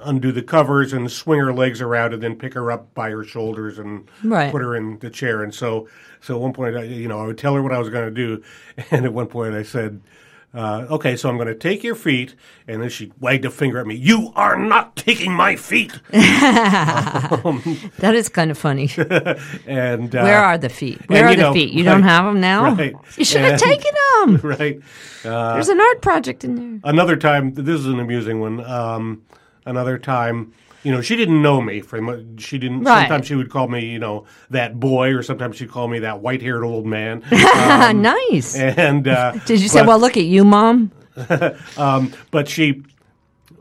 [0.05, 3.23] undo the covers and swing her legs around and then pick her up by her
[3.23, 4.51] shoulders and Right.
[4.51, 5.43] put her in the chair.
[5.43, 5.87] And so,
[6.21, 8.05] so at one point, I, you know, I would tell her what I was going
[8.05, 8.43] to do.
[8.91, 10.01] And at one point I said,
[10.53, 12.33] uh, okay, so I'm going to take your feet.
[12.65, 13.95] And then she wagged a finger at me.
[13.95, 15.99] You are not taking my feet.
[17.99, 18.89] That is kind of funny.
[19.67, 21.01] And, uh, Where are the feet?
[21.09, 21.73] Where and, are the know, feet?
[21.73, 22.73] You right, don't have them now.
[22.73, 22.95] right.
[23.17, 23.91] You should have taken
[24.25, 24.37] them.
[24.37, 24.79] right.
[25.23, 26.79] There's an art project in there.
[26.91, 28.63] Another time, this is an amusing one.
[28.63, 29.23] Um,
[29.65, 31.81] another time, you know, she didn't know me.
[31.81, 32.83] For she didn't.
[32.83, 33.01] Right.
[33.01, 36.21] Sometimes she would call me, you know, that boy, or sometimes she'd call me that
[36.21, 37.23] white-haired old man.
[37.31, 38.55] nice.
[38.55, 40.91] and uh, Did you say, "Well, look at you, mom"?
[41.75, 42.83] but she,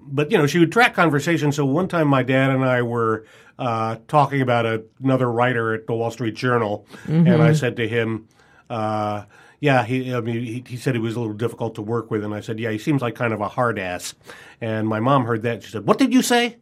[0.03, 1.53] but you know, she would track conversation.
[1.53, 3.27] So one time, my dad and I were
[3.59, 7.41] uh, talking about a, another writer at the Wall Street Journal, and Mm-hmm.
[7.41, 8.29] I said to him,
[8.69, 9.25] uh,
[9.65, 12.23] "Yeah, he, I mean, he, he said he was a little difficult to work with,"
[12.23, 14.15] and I said, "Yeah, he seems like kind of a hard ass."
[14.61, 15.63] And my mom heard that.
[15.63, 16.57] She said, "What did you say?"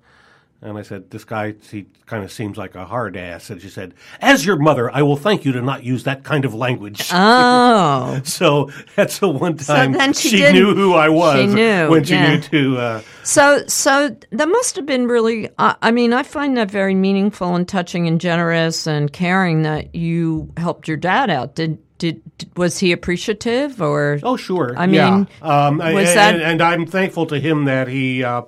[0.65, 3.69] And I said, "This guy, he kind of seems like a hard ass." And she
[3.69, 7.11] said, "As your mother, I will thank you to not use that kind of language."
[7.13, 11.35] Oh, So that's the one time then she she, knew who I was.
[11.41, 12.37] she knew, when she yeah.
[12.37, 12.79] knew to.
[12.79, 15.49] Uh, so so that must have been really.
[15.59, 19.97] Uh, I mean, I find that very meaningful and touching and generous and caring that
[19.97, 21.57] you helped your dad out.
[21.57, 22.21] Did did
[22.57, 24.19] was he appreciative or?
[24.25, 24.75] oh, sure.
[24.77, 25.11] I yeah.
[25.11, 28.43] mean, um, was and, that- and, and I'm thankful to him that he uh,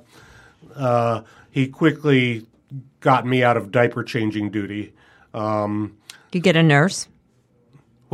[0.75, 2.47] uh, he quickly
[2.99, 4.93] got me out of diaper changing duty.
[5.33, 5.97] Um,
[6.33, 7.07] you get a nurse?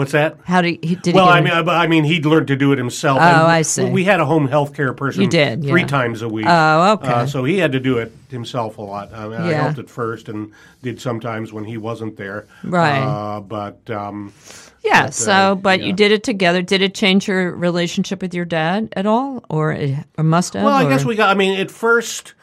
[0.01, 0.39] what's that?
[0.45, 0.95] How did he?
[0.95, 3.19] Did Well, he I mean, I I mean, he'd learned to do it himself.
[3.21, 3.85] Oh, And I see.
[3.85, 5.23] We had a home health care person.
[5.23, 5.87] You did, three yeah.
[5.87, 6.47] times a week.
[6.49, 7.09] Oh, okay.
[7.09, 9.13] Uh, so he had to do it himself a lot.
[9.13, 12.47] I, mean, I helped at first and did sometimes when he wasn't there.
[12.65, 12.99] Right.
[12.99, 14.33] Uh, but um,
[14.83, 15.05] yeah.
[15.05, 15.87] but, so, uh, but yeah.
[15.87, 16.63] you did it together.
[16.63, 20.65] Did it change your relationship with your dad at all, or it, or must have?
[20.65, 21.31] Well, I or- guess we got.
[21.31, 22.35] I mean, at first,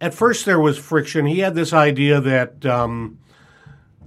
[0.00, 1.26] at first there was friction.
[1.26, 3.18] He had this idea that um,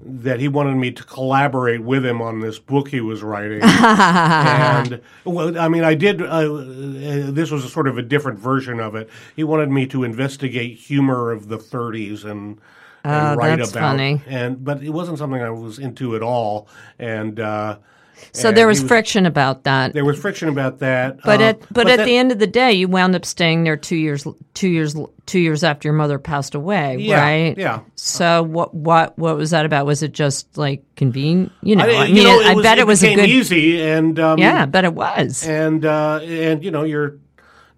[0.01, 3.61] that he wanted me to collaborate with him on this book he was writing.
[3.63, 6.21] and well, I mean, I did.
[6.21, 9.09] Uh, uh, this was a sort of a different version of it.
[9.35, 12.59] He wanted me to investigate humor of the 30s and.
[13.07, 14.21] And Oh, write that's about, funny.
[14.27, 16.67] and but it wasn't something I was into at all,
[16.99, 17.77] and uh,
[18.33, 19.93] So and there he was friction about that.
[19.93, 22.47] There was friction about that, But uh, at but, at that- the end of the
[22.47, 26.17] day, you wound up staying there two years two years two years after your mother
[26.19, 27.57] passed away, Yeah, right?
[27.57, 27.79] yeah.
[27.95, 29.85] So what what what was that about?
[29.85, 31.51] Was it just like convenient?
[31.61, 33.29] You know, I, I, mean, you know, I it was, bet it, was a good.
[33.29, 35.47] easy, and um, Yeah, but it was.
[35.47, 37.17] and uh, and you know you're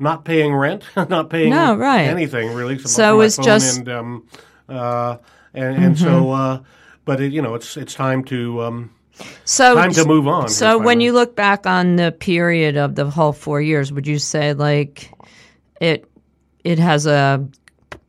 [0.01, 2.03] not paying rent, not paying No, right.
[2.07, 2.79] anything really.
[2.79, 4.27] So it was just- and um,
[4.69, 5.17] uh,
[5.53, 6.62] and, and so uh,
[7.05, 8.91] but it, you know it's it's time to um,
[9.45, 10.49] So time to move on.
[10.49, 14.19] So when you look back on the period of the whole four years, would you
[14.19, 15.12] say like
[15.82, 16.10] it
[16.63, 17.47] it has a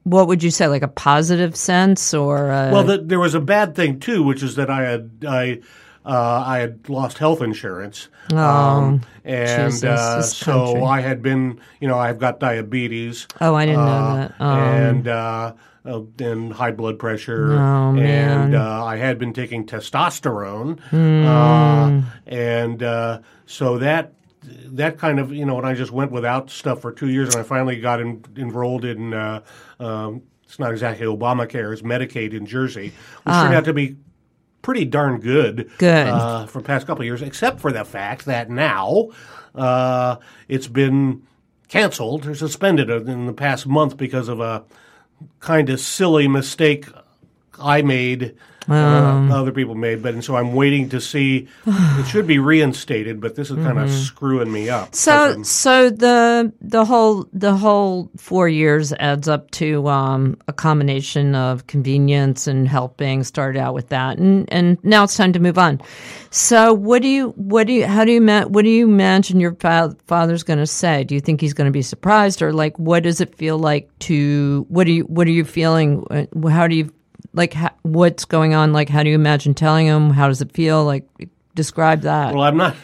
[0.05, 3.41] what would you say like a positive sense or a, well, the, there was a
[3.41, 5.61] bad thing too, which is that I had I.
[6.03, 10.83] Uh, I had lost health insurance, um, and Oh, Jesus, uh, so.
[10.83, 14.51] I had been, you know, I've got diabetes, oh I didn't know uh, that oh.
[14.51, 15.09] and
[15.85, 17.53] uh, and high blood pressure.
[17.53, 17.97] Oh.
[17.97, 21.27] And uh, I had been taking testosterone, Hmm.
[21.27, 24.15] uh, and uh, so that
[24.67, 27.41] that kind of you know, and I just went without stuff for two years, and
[27.41, 29.13] I finally got en- enrolled in.
[29.15, 29.41] Uh,
[29.79, 33.97] um, it's not exactly Obamacare, it's Medicaid in Jersey, which turned out to be
[34.63, 35.69] pretty darn good.
[35.71, 35.75] Ah.
[35.79, 36.09] Good.
[36.09, 39.11] uh, for the past couple of years, except for the fact that now
[39.55, 40.17] uh,
[40.49, 41.23] it's been
[41.69, 44.65] canceled or suspended in the past month because of a
[45.41, 46.87] kind of silly mistake
[47.59, 48.37] I made,
[48.69, 49.33] uh, Um.
[49.33, 50.03] other people made.
[50.03, 51.49] But and so I'm waiting to see.
[51.67, 54.95] it should be reinstated, but this is kind of screwing me up.
[54.95, 61.35] So so the the whole the whole four years adds up to um, a combination
[61.35, 63.25] of convenience and helping.
[63.25, 65.81] Started out with that, and and now it's time to move on.
[66.31, 69.41] So what do you what do you how do you ma- what do you imagine
[69.41, 71.05] your fa- father's going to say?
[71.05, 73.89] Do you think he's going to be surprised, or like what does it feel like
[74.01, 76.05] to what do you what are you feeling?
[76.11, 76.91] Uh, How do you
[77.33, 78.73] like ha- what's going on?
[78.73, 80.11] Like how do you imagine telling him?
[80.11, 80.85] How does it feel?
[80.85, 81.05] Like
[81.55, 82.35] describe that.
[82.35, 82.77] Well, I'm not.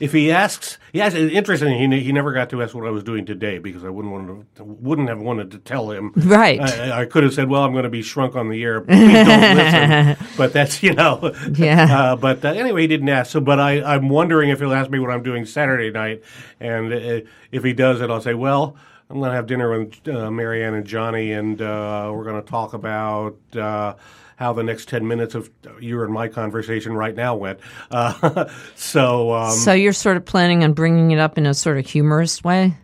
[0.00, 1.90] If he asks, yes, it's interesting.
[1.90, 4.56] He, he never got to ask what I was doing today because I wouldn't want
[4.56, 6.12] to, wouldn't have wanted to tell him.
[6.16, 6.60] Right.
[6.60, 8.80] I, I could have said, "Well, I'm going to be shrunk on the air.
[8.80, 11.32] Please don't listen." But that's you know.
[11.54, 11.84] Yeah.
[12.04, 13.30] Uh, but uh, anyway, he didn't ask.
[13.30, 16.24] So, but I, I'm wondering if he'll ask me what I'm doing Saturday night,
[16.58, 17.20] and uh,
[17.52, 18.76] if he does it, I'll say, "Well."
[19.10, 22.48] I'm going to have dinner with uh, Marianne and Johnny, and uh, we're going to
[22.48, 23.94] talk about uh,
[24.36, 27.60] how the next 10 minutes of your and my conversation right now went.
[27.90, 31.78] Uh, so, um, So you're sort of planning on bringing it up in a sort
[31.78, 32.76] of humorous way?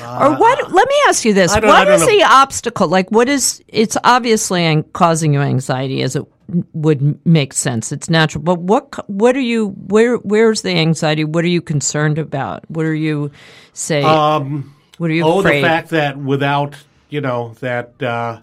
[0.00, 0.72] or what?
[0.72, 2.88] Let me ask you this: Uh, I don't- I What is the obstacle?
[2.88, 3.62] Like, what is?
[3.68, 6.24] It's obviously causing you anxiety, as it
[6.72, 7.90] would make sense.
[7.90, 8.42] It's natural.
[8.44, 9.10] But what?
[9.10, 9.70] What are you?
[9.88, 10.16] Where?
[10.18, 11.24] Where's the anxiety?
[11.24, 12.64] What are you concerned about?
[12.70, 13.32] What are you
[13.72, 14.02] say?
[14.04, 15.62] um, what are you oh, afraid?
[15.62, 16.74] the fact that without,
[17.08, 18.40] you know, that uh,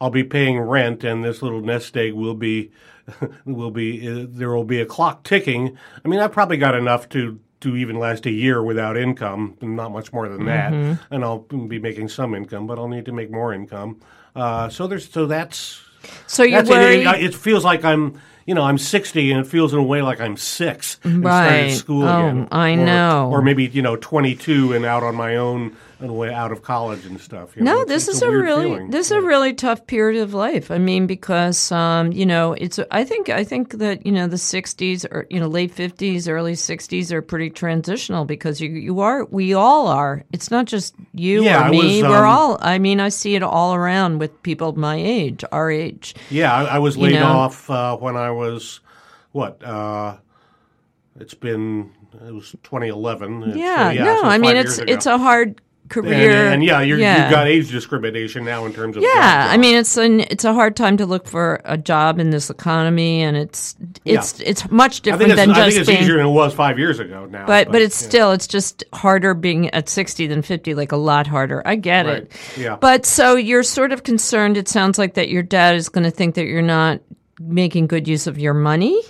[0.00, 2.70] I'll be paying rent and this little nest egg will be,
[3.44, 5.76] will be, uh, there will be a clock ticking.
[6.04, 9.90] I mean, I've probably got enough to, to even last a year without income, not
[9.92, 10.72] much more than that.
[10.72, 11.14] Mm-hmm.
[11.14, 14.00] And I'll be making some income, but I'll need to make more income.
[14.36, 15.80] Uh, so there's, so that's,
[16.26, 16.72] so you're That's it.
[16.72, 17.06] worried.
[17.24, 20.02] It, it feels like I'm, you know, I'm 60, and it feels in a way
[20.02, 21.46] like I'm six and Right.
[21.70, 22.48] started school Oh, again.
[22.52, 23.30] I Or- know.
[23.32, 25.74] Or maybe you know, 22 and out on my own
[26.12, 27.56] way out of college and stuff.
[27.56, 27.72] you know.
[27.74, 28.90] No, It's- this it's is a, weird really feeling.
[28.90, 30.70] this is a really tough period of life.
[30.70, 34.36] I mean, because um, you know, it's I think I think that you know the
[34.36, 39.24] '60s or you know late '50s, early '60s are pretty transitional because you you are
[39.26, 40.24] we all are.
[40.32, 42.02] It's not just you Yeah, or me.
[42.02, 42.58] was, We're um, all.
[42.60, 46.14] I mean, I see it all around with people my age, our age.
[46.30, 47.24] Yeah, I, I was laid know?
[47.26, 48.80] off uh, when I was
[49.32, 49.62] what?
[49.64, 50.16] Uh,
[51.20, 51.92] it's been
[52.26, 53.42] it was 2011.
[53.42, 56.48] It's, uh, Yeah, yeah no, so I mean it's it's a hard career.
[56.48, 57.22] and yeah, you're, yeah.
[57.24, 60.52] you've got age discrimination now in terms of Yeah, I mean it's an it's a
[60.54, 65.00] hard time to look for a job in this economy, and it's it's it's much
[65.00, 66.02] I different it's, than I just think it's being.
[66.02, 67.46] easier than it was five years ago now.
[67.46, 68.08] but but it's yeah.
[68.08, 72.06] still it's just harder being at 60 than 50 like a lot harder i get
[72.06, 72.76] Right, it yeah.
[72.76, 76.10] but so you're sort of concerned it sounds like that your dad is going to
[76.10, 77.00] think that you're not
[77.40, 79.00] making good use of your money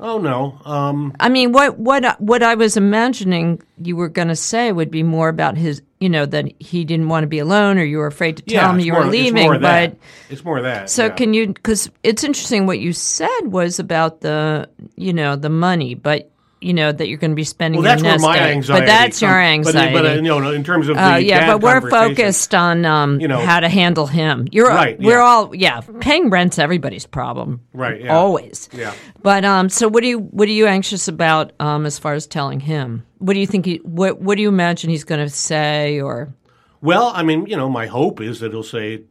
[0.00, 0.58] Oh no.
[0.64, 4.90] Um, i mean what what what i was imagining you were going to say would
[4.90, 7.96] be more about his you know that he didn't want to be alone or you
[7.98, 9.90] were afraid to tell yeah, him it's you more, were it's leaving that.
[9.90, 10.90] but it's more of that.
[10.90, 11.14] so yeah.
[11.14, 11.46] can you?
[11.46, 16.30] Because it's interesting what you said was about the, you know, the money, but
[16.64, 17.80] you know that you're going to be spending.
[17.82, 18.56] Well, that's your where my egg.
[18.56, 18.80] anxiety.
[18.80, 19.92] But that's your comes- but- anxiety.
[19.94, 23.20] But, uh, you know, in terms of the Oh yeah, but we're focused on um,
[23.20, 24.48] You know- how to handle him.
[24.50, 25.24] You're Right, We're yeah.
[25.24, 25.80] all yeah.
[26.00, 27.60] Paying rent's everybody's problem.
[27.72, 28.14] Right, yeah.
[28.16, 28.68] Always.
[28.72, 28.92] Yeah.
[29.22, 32.26] But um, so what do you what are you anxious about um, as far as
[32.26, 33.04] telling him?
[33.18, 33.66] What do you think?
[33.66, 36.00] He, what What do you imagine he's going to say?
[36.00, 36.34] Or
[36.80, 39.02] Well, I mean, you know, my hope is that he'll say,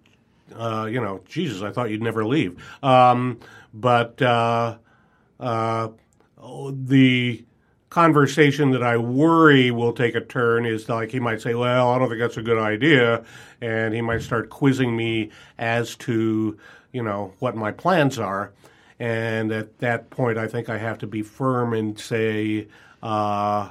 [0.55, 2.61] uh, you know, Jesus, I thought you'd never leave.
[2.83, 3.39] Um,
[3.73, 4.77] but uh,
[5.39, 5.87] uh,
[6.73, 7.45] the
[7.89, 11.99] conversation that I worry will take a turn is like he might say, "Well, I
[11.99, 13.23] don't think that's a good idea,"
[13.61, 16.57] and he might start quizzing me as to,
[16.91, 18.51] you know, what my plans are.
[18.99, 22.67] And at that point, I think I have to be firm and say,
[23.01, 23.69] uh,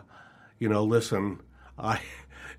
[0.59, 1.41] you know, listen,
[1.79, 2.01] I.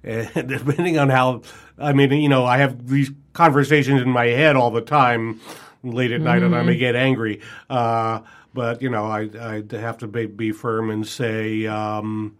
[0.06, 1.43] And depending on how,
[1.78, 5.39] I mean, you know, I have these conversations in my head all the time,
[5.82, 7.39] late at night, and I may get angry.
[7.69, 8.19] Uh,
[8.53, 12.37] but you know, I I have to be, be firm and say, um,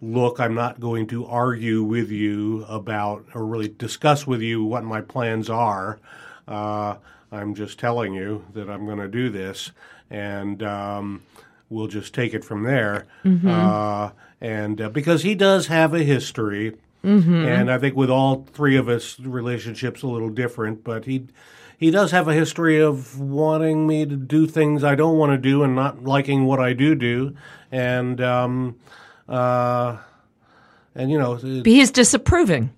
[0.00, 4.84] look, I'm not going to argue with you about or really discuss with you what
[4.84, 5.98] my plans are.
[6.46, 6.96] Uh,
[7.32, 9.72] I'm just telling you that I'm going to do this,
[10.10, 11.22] and um,
[11.68, 13.06] we'll just take it from there.
[13.48, 18.76] Uh, and uh, because he does have a history, and I think with all three
[18.76, 21.26] of us, relationship's a little different, but he.
[21.78, 25.38] He does have a history of wanting me to do things I don't want to
[25.38, 27.36] do and not liking what I do do,
[27.72, 28.76] and um,
[29.28, 29.96] uh,
[30.94, 32.70] and you know, he's disapproving.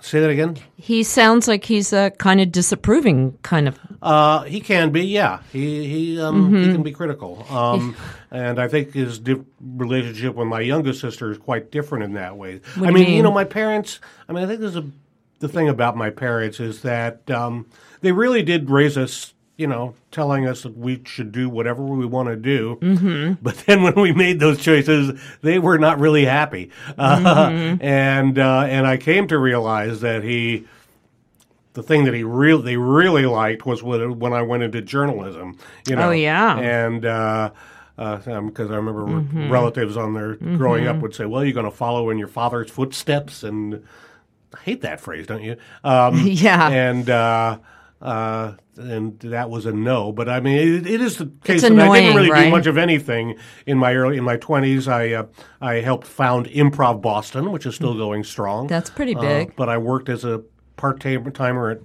[0.00, 0.56] say that again.
[0.76, 3.78] He sounds like he's a kind of disapproving kind of.
[4.00, 5.40] Uh, he can be, yeah.
[5.52, 7.96] He he um, he can be critical, um,
[8.30, 12.36] and I think his di- relationship with my youngest sister is quite different in that
[12.36, 12.60] way.
[12.76, 14.00] What I you mean, you know, my parents.
[14.28, 14.84] I mean, I think there's a
[15.42, 17.66] the thing about my parents is that um,
[18.00, 19.34] they really did raise us.
[19.58, 22.78] You know, telling us that we should do whatever we want to do.
[22.80, 23.34] Mm-hmm.
[23.42, 26.70] But then when we made those choices, they were not really happy.
[26.98, 30.66] Uh, and uh, and I came to realize that he
[31.74, 35.58] the thing that he really they really liked was when when I went into journalism.
[35.86, 36.58] You know, Oh, yeah.
[36.58, 37.50] and uh,
[37.96, 39.04] because I remember
[39.50, 42.70] relatives on there growing up would say, "Well, you're going to follow in your father's
[42.70, 43.84] footsteps," and
[44.62, 45.56] hate that phrase, don't you?
[45.84, 46.68] Um, Yeah.
[46.68, 47.08] and.
[47.10, 47.58] Uh,
[48.00, 51.72] uh, and that was a no, but I mean, it, it is the case It's
[51.72, 52.44] that I didn't really right?
[52.46, 54.88] do much of anything in my early in my twenties.
[54.88, 55.26] I uh,
[55.60, 58.66] I helped found Improv Boston, which is still going strong.
[58.66, 59.54] That's pretty Uh, big.
[59.54, 60.42] but I worked as a
[60.76, 61.78] part time timer at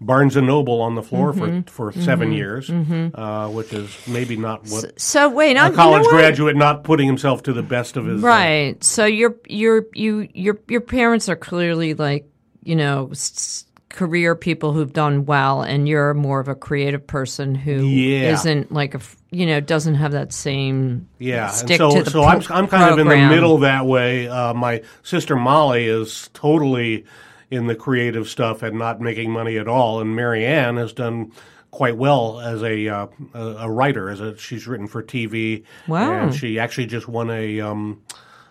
[0.00, 1.62] Barnes and Noble on the floor Mm-hmm.
[1.62, 6.04] for for 7 years, uh, which is maybe not what So wait, a I'm college
[6.04, 8.22] you know graduate not putting himself to the best of his.
[8.22, 8.82] uh, Right.
[8.82, 12.26] So your your you your your parents are clearly like
[12.64, 17.54] you know s- career people who've done well, and you're more of a creative person
[17.56, 18.30] who Yeah.
[18.30, 19.00] not like a
[19.32, 22.42] you know doesn't have that same Yeah, and stick so to the so pro- I'm
[22.50, 24.28] I'm kind of in the middle that way.
[24.28, 27.04] Uh, my sister Molly is totally
[27.50, 31.32] in the creative stuff and not making money at all, and Marianne has done
[31.70, 34.08] quite well as a uh, a, writer.
[34.10, 36.12] As a, she's written for TV, Wow.
[36.12, 38.02] and she actually just won a um,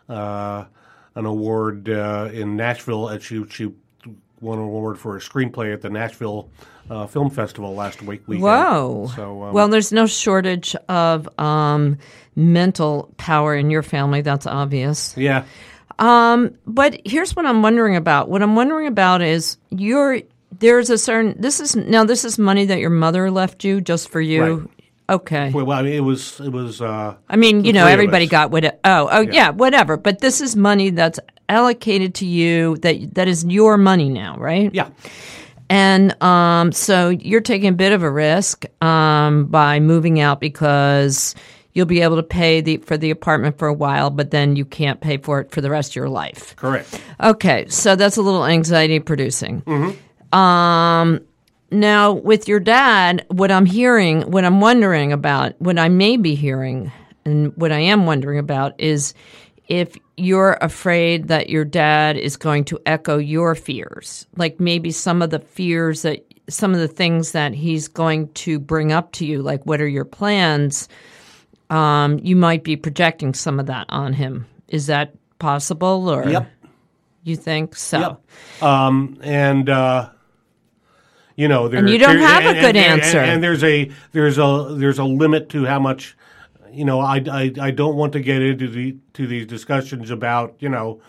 [0.08, 0.66] uh,
[1.16, 3.08] an award uh, in Nashville.
[3.08, 3.74] And she she
[4.42, 6.50] won an award for a screenplay at the Nashville
[6.90, 8.22] uh, Film Festival last week.
[8.28, 8.44] Weekend.
[8.44, 9.12] Whoa.
[9.16, 11.98] So um, well, there's no shortage of um,
[12.36, 14.22] mental power in your family.
[14.22, 15.16] That's obvious.
[15.18, 15.46] yeah.
[16.00, 18.30] Um, but here's what I'm wondering about.
[18.30, 20.20] What I'm wondering about is your
[20.58, 24.10] there's a certain this is now this is money that your mother left you just
[24.10, 24.44] for you.
[24.44, 24.70] Right.
[25.10, 25.50] Okay.
[25.50, 26.82] Well, I mean, it was it was.
[26.82, 28.80] Uh, I mean, you know, everybody got what.
[28.84, 29.50] Oh, oh, yeah.
[29.50, 29.98] whatever.
[29.98, 32.78] But this is money that's allocated to you.
[32.78, 34.74] That that is your money now, right?
[34.74, 34.90] yeah.
[35.72, 41.36] And um, so you're taking a bit of a risk um, by moving out because
[41.74, 44.66] you'll be able to pay the for the apartment for a while, but then you
[44.66, 46.56] can't pay for it for the rest of your life.
[46.56, 47.02] Correct.
[47.22, 49.64] Okay, so that's a little anxiety producing.
[50.32, 51.22] Um,
[51.72, 56.36] now with your dad, what I'm hearing, what I'm wondering about, what I may be
[56.36, 56.92] hearing,
[57.26, 59.14] and what I am wondering about is
[59.68, 65.22] if you're afraid that your dad is going to echo your fears, like maybe some
[65.22, 69.26] of the fears that some of the things that he's going to bring up to
[69.26, 70.90] you, like what are your plans?
[71.70, 74.48] Um, you might be projecting some of that on him.
[74.68, 76.48] Is that possible, or Yep.
[77.24, 78.00] you think so?
[78.60, 78.64] Yep.
[78.64, 80.10] Um, and uh,
[81.36, 83.20] you know, there, And you don't there- have a good and- answer.
[83.20, 86.16] And, there's a there's a there's a limit to how much.
[86.72, 90.56] You know, I, I, I don't want to get into the to these discussions about
[90.60, 91.02] you know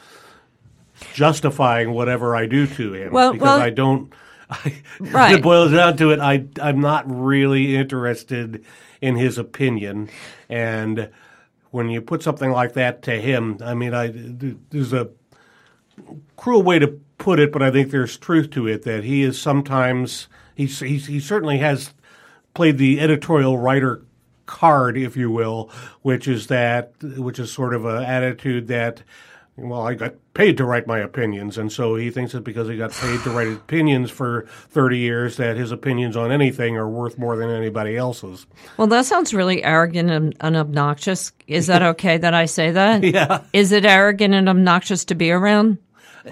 [1.14, 4.12] justifying whatever I do to him Well- because well- I don't.
[4.64, 5.36] I, Right.
[5.36, 6.20] It boils down to it.
[6.20, 8.64] I I'm not really interested
[9.00, 10.10] in his opinion,
[10.48, 11.10] and
[11.70, 15.08] when you put something like that to him, I mean, I there's a
[16.36, 19.40] cruel way to put it, but I think there's truth to it that he is
[19.40, 21.94] sometimes he's, he's he certainly has
[22.54, 24.02] played the editorial writer
[24.46, 25.70] card, if you will,
[26.02, 29.02] which is that which is sort of an attitude that
[29.60, 32.76] well, I got paid to write my opinions, and so he thinks that because he
[32.76, 37.18] got paid to write opinions for thirty years, that his opinions on anything are worth
[37.18, 38.46] more than anybody else's.
[38.76, 41.32] Well, that sounds really arrogant and, and obnoxious.
[41.46, 43.02] Is that okay that I say that?
[43.04, 43.42] Yeah.
[43.52, 45.78] Is it arrogant and obnoxious to be around?
[46.26, 46.30] Uh,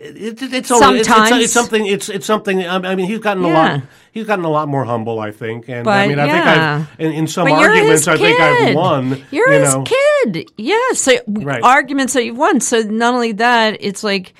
[0.00, 1.44] It, it, it's, all- it's, it's, Sometimes.
[1.44, 1.84] it's something.
[1.86, 2.64] It's it's something.
[2.64, 3.72] I mean, he's gotten a Yeah.
[3.74, 3.82] lot.
[4.12, 5.68] He's gotten a lot more humble, I think.
[5.68, 6.84] And I mean, I yeah.
[6.84, 9.24] think I've in, in some But arguments, I think I've won.
[9.32, 9.84] You're you his know.
[9.84, 10.50] kid.
[10.56, 10.78] Yeah.
[10.94, 11.62] So Right.
[11.62, 12.60] arguments that you've won.
[12.60, 14.34] So not only that, it's like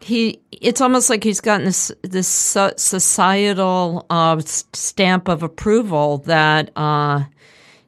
[0.00, 0.40] he.
[0.52, 2.28] It's almost like he's gotten this this
[2.76, 6.70] societal uh, stamp of approval that.
[6.76, 7.24] Uh,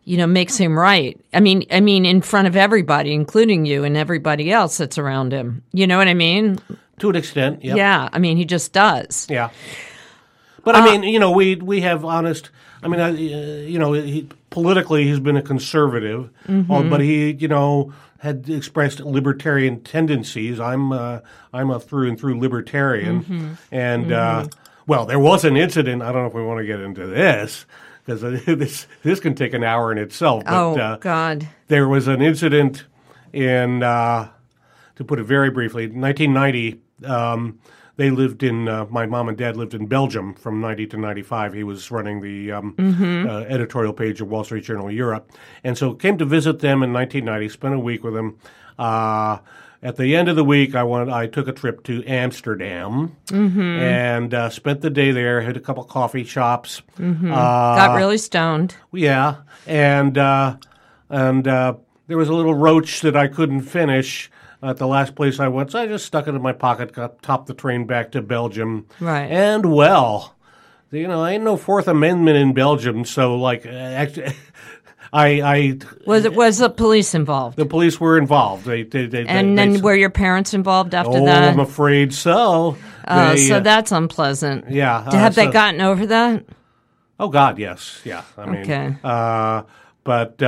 [0.09, 1.21] you know, makes him right.
[1.35, 5.33] I mean, I mean, in front of everybody, including you and everybody else that's around
[5.33, 5.65] him.
[5.73, 6.61] You know what I mean?
[6.99, 7.65] To an extent.
[7.65, 7.77] Yep.
[7.77, 8.09] Yeah.
[8.13, 9.27] I mean, he just does.
[9.31, 9.51] Yeah.
[10.65, 12.51] But Uh, I mean, you know, we we have honest.
[12.83, 13.13] I mean, I, uh,
[13.67, 16.71] you know, he, politically he's been a conservative, Mm-hmm.
[16.71, 20.59] uh, but he, you know, had expressed libertarian tendencies.
[20.61, 21.21] I'm uh,
[21.53, 23.53] I'm a through and through libertarian, Mm-hmm.
[23.73, 24.47] and Uh,
[24.87, 26.03] well, there was an incident.
[26.03, 27.67] I don't know if we want to get into this
[28.05, 30.45] because this this can take an hour in itself.
[30.45, 31.49] But, oh uh, God.
[31.69, 32.85] there was an incident
[33.33, 34.29] in, uh,
[34.97, 36.81] to put it very briefly, 1990.
[37.05, 37.59] Um,
[37.97, 41.55] they lived in, uh, my mom and dad lived in Belgium from 90 to 95.
[41.55, 45.31] He was running the um, uh, editorial page of Wall Street Journal Europe.
[45.65, 48.39] And so came to visit them in 1990, spent a week with them.
[48.79, 49.39] Uh,
[49.83, 51.11] at the end of the week, I went.
[51.11, 55.41] I took a trip to Amsterdam and uh, spent the day there.
[55.43, 56.83] Hit a couple coffee shops.
[56.99, 58.75] Uh, Got really stoned.
[58.93, 59.37] yeah,
[59.67, 60.57] and uh,
[61.11, 61.75] and uh,
[62.09, 64.31] there was a little roach that I couldn't finish
[64.69, 67.23] at the last place I went, so I just stuck it in my pocket, got
[67.23, 68.87] topped the train back to Belgium.
[69.01, 69.31] Right.
[69.31, 70.35] And well,
[70.91, 74.35] you know, I ain't no Fourth Amendment in Belgium, so like, uh, actually,
[75.13, 77.57] I, I, Was it was the police involved?
[77.57, 78.65] the police were involved.
[78.67, 81.53] They, they, they And they, then were your parents involved after oh, that?
[81.53, 82.77] I'm afraid so.
[83.09, 84.69] Oh, They, so uh, that's unpleasant.
[84.71, 84.99] yeah.
[84.99, 86.45] uh, Have they gotten over that?
[87.19, 88.25] Oh God, yes, yeah.
[88.37, 88.97] I mean, Okay.
[89.03, 89.63] uh,
[90.05, 90.43] but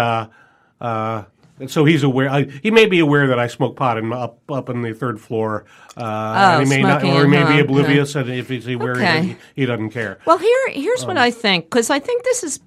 [1.61, 2.29] uh, so he's aware.
[2.31, 5.21] I, he may be aware that I smoke pot in, up up in the third
[5.21, 5.65] floor.
[5.97, 9.23] Uh, and he may not, or he may be oblivious, and if he's aware, Okay.
[9.23, 10.19] he, he doesn't care.
[10.27, 12.61] Well, here here's Um, what I think because I think this is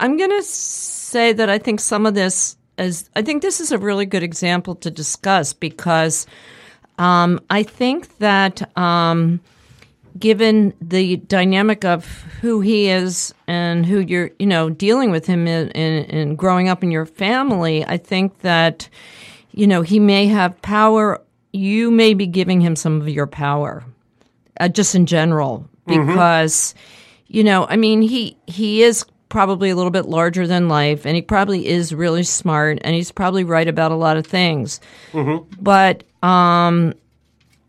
[0.00, 3.72] I'm going to say that I think some of this is I think this is
[3.72, 6.26] a really good example to discuss because
[6.98, 9.40] um, I think that um,
[10.18, 12.04] given the dynamic of
[12.40, 16.68] who he is and who you're you know dealing with him in, in, in growing
[16.68, 18.88] up in your family, I think that
[19.52, 21.20] you know he may have power.
[21.52, 23.84] You may be giving him some of your power
[24.60, 26.74] uh, just in general because
[27.26, 31.16] you know i mean he he is probably a little bit larger than life and
[31.16, 34.80] he probably is really smart and he's probably right about a lot of things.
[35.60, 36.94] But um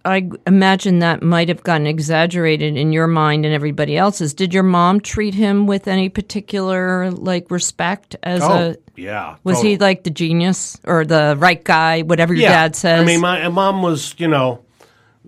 [0.05, 4.63] i imagine that might have gotten exaggerated in your mind and everybody else's did your
[4.63, 9.35] mom treat him with any particular like respect as Oh, a yeah.
[9.43, 9.73] was totally.
[9.73, 12.63] he like the genius or the right guy whatever your yeah.
[12.63, 14.63] dad says I mean, my mom was, you know,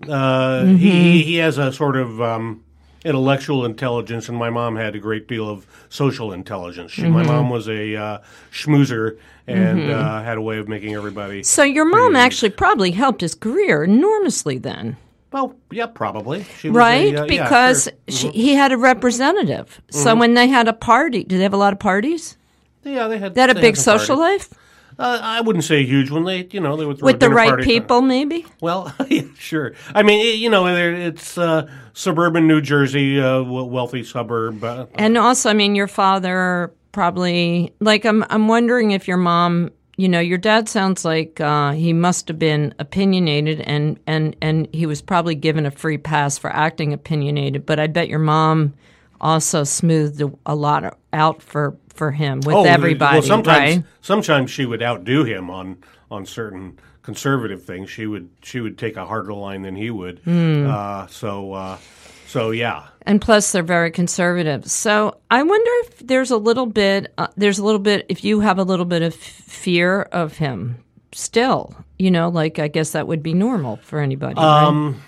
[0.02, 0.76] uh, Mm-hmm.
[0.76, 2.63] he he has a sort of um,
[3.04, 6.90] intellectual intelligence, and my mom had a great deal of social intelligence.
[6.92, 7.32] She, My Mm-hmm.
[7.32, 8.18] mom was a uh,
[8.50, 11.42] schmoozer and uh, had a way of making everybody.
[11.42, 14.96] so your mom actually probably helped his career enormously then
[15.32, 16.44] Well, yeah, probably.
[16.58, 17.14] She was a, right?
[17.14, 18.16] uh, yeah, because sure.
[18.16, 19.82] she, he had a representative.
[19.90, 22.36] So when they had a party, did they have a lot of parties?
[22.84, 24.48] yeah, they had They had a big some social life
[24.98, 26.24] Uh, I wouldn't say a huge one.
[26.24, 28.46] They, you know, they would throw with the right people, maybe.
[28.60, 29.72] Well, yeah, sure.
[29.94, 34.62] I mean, you know, it's uh, suburban New Jersey, uh, wealthy suburb.
[34.62, 38.24] Uh, And also, I mean, your father probably like I'm.
[38.30, 39.70] I'm wondering if your mom.
[39.96, 44.68] You know, your dad sounds like uh, he must have been opinionated, and and and
[44.72, 47.64] he was probably given a free pass for acting opinionated.
[47.64, 48.74] But I bet your mom
[49.20, 53.84] also smoothed a, lot out for for him with oh, everybody, Well, sometimes, right?
[54.00, 55.78] sometimes she would outdo him on
[56.10, 57.90] on certain conservative things.
[57.90, 60.18] She would she would take a harder line than he would.
[60.20, 60.66] Hmm.
[60.68, 61.78] Uh, so uh,
[62.26, 62.86] so yeah.
[63.02, 64.68] and plus they're very conservative.
[64.68, 68.40] So I wonder if there's a little bit, uh, there's a little bit, if you
[68.40, 73.06] have a little bit of fear of him still, you know, like I guess that
[73.06, 74.34] would be normal for anybody.
[74.34, 75.00] right?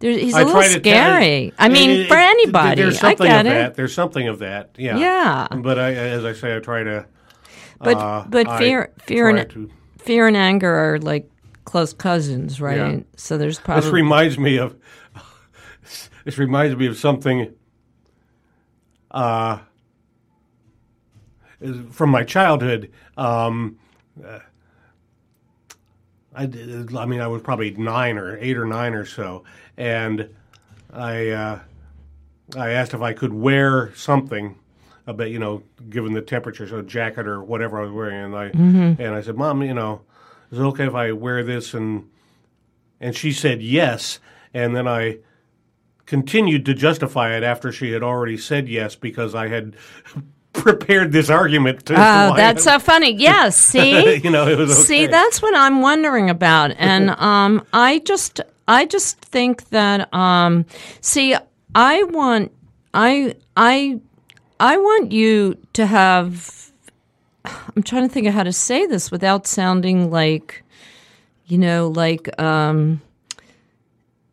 [0.00, 1.52] There- he's I a little scary.
[1.58, 3.54] I mean, it- for anybody, There's I something get of it.
[3.54, 3.74] that.
[3.74, 4.70] There's something of that.
[4.78, 4.96] Yeah.
[4.98, 5.48] Yeah.
[5.56, 7.06] But I, as I say, I try to.
[7.78, 11.30] But uh, but I fear fear and to- fear and anger are like
[11.64, 12.76] close cousins, right?
[12.78, 13.00] Yeah.
[13.16, 14.76] So there's probably This reminds me of
[16.24, 17.52] this reminds me of something
[19.10, 19.58] uh,
[21.90, 22.90] from my childhood.
[23.16, 23.78] Um,
[24.26, 24.38] uh,
[26.34, 29.44] I, did- I mean, I was probably nine or eight or nine or so,
[29.76, 30.28] and
[30.92, 31.60] I uh,
[32.56, 34.56] I asked if I could wear something.
[35.06, 38.36] Bet you know, given the temperature, so a jacket or whatever I was wearing, and
[38.36, 38.44] I
[39.02, 40.02] and I said, "Mom, you know,
[40.52, 42.08] is it okay if I wear this?" And
[43.00, 44.20] and she said yes,
[44.54, 45.18] and then I
[46.06, 49.74] continued to justify it after she had already said yes because I had
[50.52, 51.86] prepared this argument.
[51.86, 53.12] To, Oh, that's so funny.
[53.18, 54.16] Yes, see?
[54.24, 54.82] you know, it was okay.
[54.82, 56.72] See, that's what I'm wondering about.
[56.78, 60.64] And um, I just I just think that um,
[61.00, 61.36] see,
[61.74, 62.52] I want
[62.94, 64.00] I I
[64.58, 66.70] I want you to have
[67.44, 70.62] I'm trying to think of how to say this without sounding like
[71.46, 73.00] you know, like um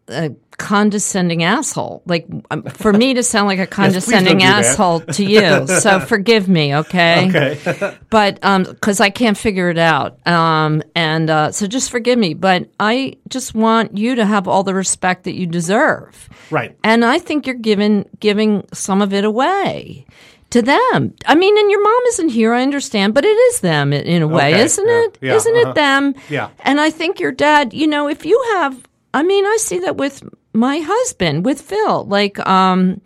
[0.09, 2.01] a condescending asshole.
[2.05, 5.68] Like um, for me to sound like a condescending do asshole to you.
[5.68, 7.30] So forgive me, okay?
[7.30, 7.97] okay.
[8.10, 12.34] but because I can't figure it out, um, and uh, so just forgive me.
[12.34, 16.78] But I just want you to have all the respect that you deserve, right.
[16.84, 20.05] and I think you're giving giving some of it away
[20.49, 21.14] to them.
[21.26, 24.22] I mean, and your mom isn't here, I understand, but it is them in, in
[24.22, 25.18] a way, Okay, isn't yeah, it?
[25.22, 25.70] yeah, not uh-huh.
[25.70, 26.16] it them?
[26.30, 26.49] Yeah.
[26.60, 28.82] And I think your dad, you know, if you have,
[29.14, 30.24] I mean, I see that with
[30.58, 32.99] my husband, with Phil, like, um,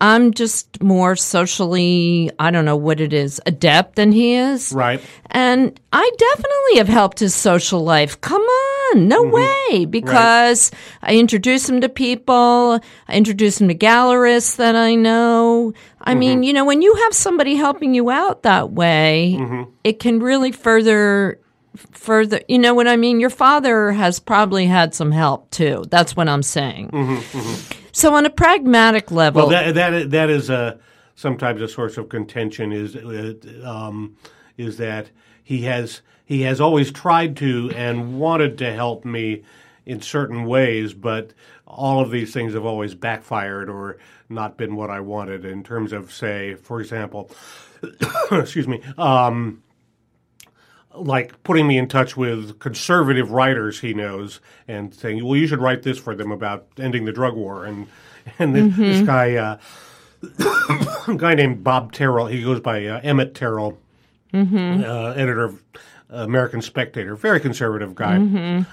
[0.00, 4.72] I'm just more socially, I don't know what it is, adept than he is.
[4.72, 5.00] Right.
[5.30, 8.20] And I definitely have helped his social life.
[8.20, 9.72] Come on, no mm-hmm.
[9.72, 9.84] way.
[9.86, 10.70] Because
[11.02, 12.78] I introduce him to people,
[13.08, 15.72] I introduce him to gallerists that I know.
[16.00, 16.18] I mm-hmm.
[16.18, 19.70] mean, you know, when you have somebody helping you out that way, mm-hmm.
[19.82, 21.40] it can really further
[21.92, 26.16] further you know what i mean your father has probably had some help too that's
[26.16, 26.90] what i'm saying
[27.92, 30.78] so on a pragmatic level Well, that that that is a
[31.14, 32.72] sometimes a source of contention.
[32.72, 34.16] Is uh, um,
[34.58, 35.10] is that
[35.42, 39.42] he has he has always tried to and wanted to help me
[39.86, 41.32] in certain ways, but
[41.66, 43.98] all of these things have always backfired or
[44.28, 45.44] not been what I wanted.
[45.44, 47.30] In terms of, say, for example,
[48.32, 48.82] excuse me.
[48.98, 49.62] Um,
[50.96, 55.60] like putting me in touch with conservative writers he knows and saying, "Well, you should
[55.60, 57.86] write this for them about ending the drug war." And
[58.38, 59.58] and this, this guy, uh,
[61.08, 63.78] a guy named Bob Tyrrell, he goes by uh, Emmett Tyrrell,
[64.84, 65.62] uh, editor of
[66.08, 68.16] American Spectator, very conservative guy.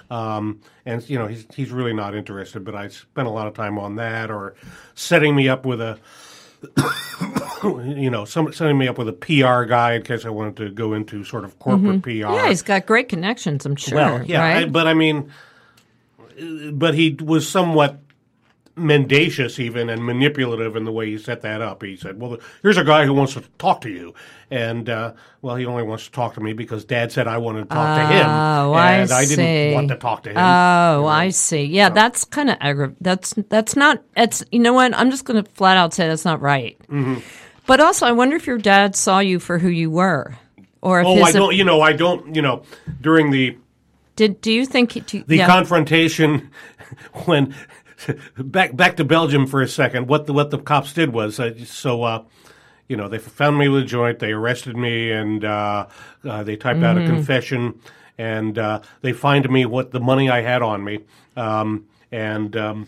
[0.09, 2.63] Um, and you know, he's he's really not interested.
[2.63, 4.55] But I spent a lot of time on that, or
[4.95, 5.99] setting me up with a
[7.63, 10.69] you know, some, setting me up with a PR guy in case I wanted to
[10.69, 12.09] go into sort of corporate PR.
[12.11, 15.31] yeah he's got great connections i'm sure well, yeah, I- but I mean,
[16.41, 17.99] uh, but he was somewhat
[18.75, 21.83] mendacious even and manipulative in the way he set that up.
[21.83, 24.13] He said, "Well, here's a guy who wants to talk to you,"
[24.49, 27.69] and uh, well, he only wants to talk to me because Dad said I wanted
[27.69, 30.37] to talk to him, Oh, I and I, didn't want to talk to him.
[30.37, 31.63] Oh, I see.
[31.63, 34.03] Yeah, that's kind of aggra- That's that's not.
[34.17, 34.95] It's you know what?
[34.95, 36.77] I'm just going to flat out say that's not right.
[36.87, 37.19] Mm-hmm.
[37.65, 40.35] But also, I wonder if your dad saw you for who you were,
[40.81, 41.55] or if oh, his I don't.
[41.55, 42.35] You know, I don't.
[42.35, 42.63] You know,
[43.01, 43.57] during the
[44.15, 44.41] did.
[44.41, 44.99] Do you think he?
[45.01, 45.47] Do, the yeah.
[45.47, 46.51] confrontation
[47.25, 47.55] when
[48.37, 50.07] back back to Belgium for a second.
[50.07, 52.03] What the what the cops did was uh, so.
[52.03, 52.23] Uh,
[52.89, 54.19] you know, they found me with a joint.
[54.19, 55.87] They arrested me, and uh,
[56.25, 57.79] uh, they typed out a confession,
[58.17, 60.99] and uh, they fined me what the money I had on me,
[61.37, 62.87] um, and um,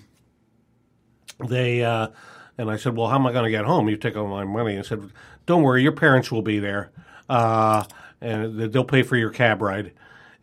[1.39, 2.09] they uh,
[2.57, 3.89] and I said, "Well, how am I going to get home?
[3.89, 5.09] You take all my money." And said,
[5.45, 6.91] "Don't worry, your parents will be there,
[7.29, 7.85] uh,
[8.21, 9.93] and they'll pay for your cab ride."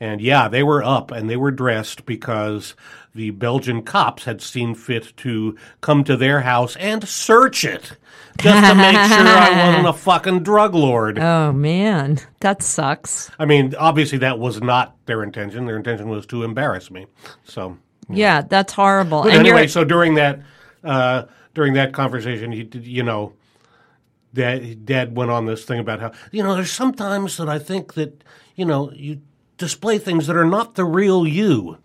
[0.00, 2.74] And yeah, they were up and they were dressed because
[3.14, 7.92] the Belgian cops had seen fit to come to their house and search it
[8.40, 11.18] just to make sure I wasn't a fucking drug lord.
[11.18, 13.30] Oh man, that sucks.
[13.38, 15.66] I mean, obviously that was not their intention.
[15.66, 17.06] Their intention was to embarrass me.
[17.44, 17.76] So
[18.08, 19.22] Yeah, that's horrible.
[19.24, 20.40] But and anyway, so during that
[20.82, 23.34] uh, during that conversation, he you know,
[24.34, 27.94] Dad, Dad went on this thing about how you know there's sometimes that I think
[27.94, 28.24] that
[28.56, 29.20] you know you
[29.58, 31.78] display things that are not the real you,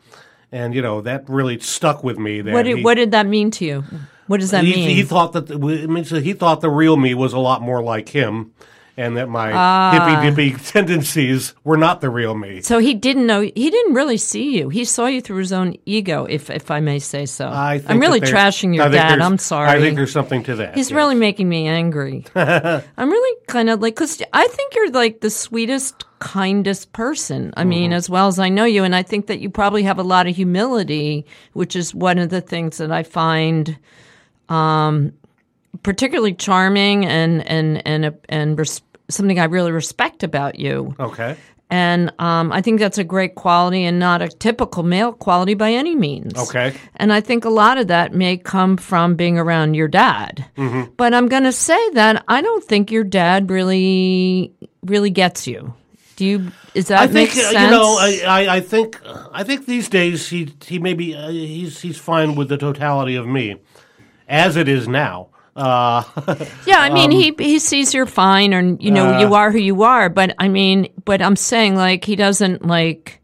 [0.51, 2.41] and you know that really stuck with me.
[2.41, 3.83] That what did he, what did that mean to you?
[4.27, 4.89] What does that he, mean?
[4.89, 7.61] he thought that the, it means that he thought the real me was a lot
[7.61, 8.51] more like him,
[8.97, 10.25] and that my Ah.
[10.25, 12.61] hippy dippy tendencies were not the real me.
[12.61, 13.41] So he didn't know.
[13.41, 14.69] He didn't really see you.
[14.69, 17.47] He saw you through his own ego, if if I may say so.
[17.47, 19.21] I think I'm really trashing your dad.
[19.21, 19.69] I'm sorry.
[19.69, 20.75] I think there's something to that.
[20.75, 20.95] He's yes.
[20.95, 22.25] really making me angry.
[22.35, 27.53] I'm really kind of like, because I think you're like the sweetest, kindest person.
[27.57, 27.97] I mean, Mm-hmm.
[27.97, 28.84] as well as I know you.
[28.84, 32.30] And I think that you probably have a lot of humility, which is one of
[32.30, 33.78] the things that I find
[34.49, 35.13] um,
[35.84, 40.95] particularly charming and, and, and, and res- something I really respect about you.
[40.99, 41.38] okay.
[41.70, 45.74] And um, I think that's a great quality and not a typical male quality by
[45.74, 46.34] any means.
[46.38, 46.74] Okay.
[46.95, 50.45] And I think a lot of that may come from being around your dad.
[50.55, 50.93] Mm-hmm.
[50.95, 55.74] But I'm going to say that I don't think your dad really, really gets you.
[56.18, 56.51] Do you?
[56.74, 57.53] Is that I think uh, sense?
[57.53, 57.95] you know.
[57.99, 58.99] I, I, I think
[59.32, 63.28] I think these days he he maybe uh, he's he's fine with the totality of
[63.28, 63.57] me,
[64.28, 65.30] as it is now.
[65.55, 66.03] Uh,
[66.65, 69.59] yeah, I mean, um, he he sees you're fine, and you know you are who
[69.59, 70.09] you are.
[70.09, 73.22] But I mean, but I'm saying like he doesn't like.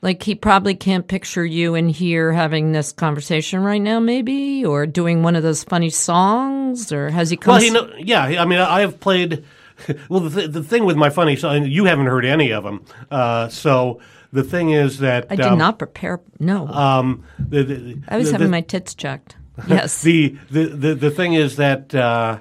[0.00, 4.86] Like he probably can't picture you in here having this conversation right now, maybe, or
[4.86, 7.54] doing one of those funny songs, or has he come?
[7.54, 8.22] well, he know, yeah.
[8.22, 9.44] I mean, I have played.
[10.08, 12.84] Well, the, th- the thing with my funny song, you haven't heard any of them.
[13.10, 14.00] Uh, so
[14.32, 16.20] the thing is that I did um, not prepare.
[16.40, 19.36] No, Um, the, the, I was having my tits checked.
[19.68, 20.02] Yes.
[20.02, 22.38] the, the the the thing is that uh,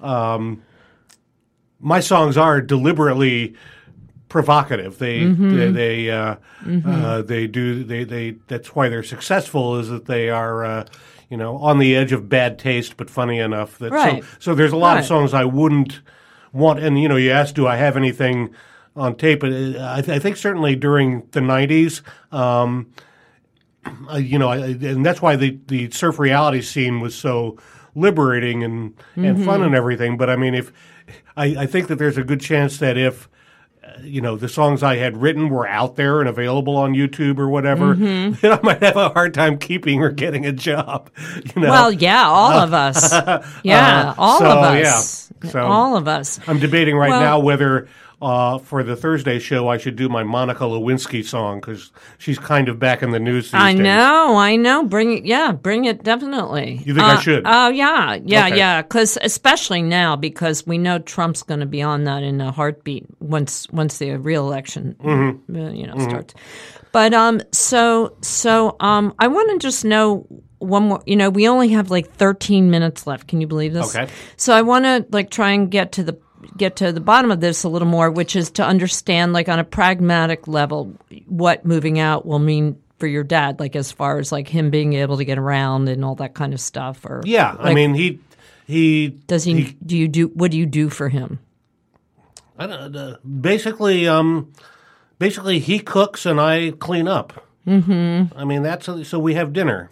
[0.00, 0.62] um,
[1.80, 3.54] my songs are deliberately
[4.28, 4.98] provocative.
[4.98, 5.56] They Mm-hmm.
[5.56, 6.36] they they, uh,
[6.86, 10.64] uh, they do they they that's why they're successful is that they are.
[10.64, 10.84] Uh,
[11.28, 14.24] you know, on the edge of bad taste, but funny enough that Right.
[14.24, 16.00] so, so there's a lot of songs I wouldn't
[16.52, 16.80] want.
[16.80, 18.54] And you know, you asked, do I have anything
[18.96, 19.42] on tape?
[19.44, 22.92] Uh, I, I think certainly during the '90s, um,
[24.10, 27.58] uh, you know, I, and that's why the, the surf reality scene was so
[27.94, 30.16] liberating and, and fun and everything.
[30.16, 30.72] But I mean, if
[31.36, 33.28] I, I think that there's a good chance that if
[34.02, 37.48] you know the songs I had written were out there and available on YouTube or
[37.48, 41.10] whatever, then I might have a hard time keeping or getting a job.
[41.54, 43.12] You know, Well, yeah, all of uh, us.
[43.12, 44.94] Uh, yeah, all so, of yeah.
[44.96, 45.32] us.
[45.50, 46.38] So- all of us.
[46.46, 47.88] I'm debating right Well- now whether.
[48.22, 52.68] Uh, for the Thursday show, I should do my Monica Lewinsky song because she's kind
[52.68, 53.80] of back in the news these I days.
[53.82, 54.84] know, I know.
[54.84, 56.82] Bring it, yeah, bring it definitely.
[56.84, 57.42] You think I Uh, should?
[57.46, 58.58] Oh yeah, yeah, Okay.
[58.58, 58.82] yeah.
[58.82, 63.06] Because especially now, because we know Trump's going to be on that in a heartbeat
[63.20, 65.56] once once the real election, Mm-hmm.
[65.56, 66.34] uh, you know, starts.
[66.92, 70.26] But um, so so um, I want to just know
[70.58, 71.02] one more.
[71.06, 73.28] You know, we only have like 13 minutes left.
[73.28, 73.96] Can you believe this?
[73.96, 74.12] Okay.
[74.36, 76.18] So I want to like try and get to the
[76.56, 79.58] get to the bottom of this a little more, which is to understand like on
[79.58, 80.94] a pragmatic level
[81.26, 84.92] what moving out will mean for your dad, like as far as like him being
[84.94, 87.04] able to get around and all that kind of stuff.
[87.04, 88.20] Or Yeah, I mean he
[88.66, 91.40] he does he, do you do what do you do for him?
[92.58, 94.52] I don't, uh, basically um
[95.18, 97.46] basically he cooks and I clean up.
[97.66, 98.38] Mm-hmm.
[98.38, 99.90] I mean that's so we have dinner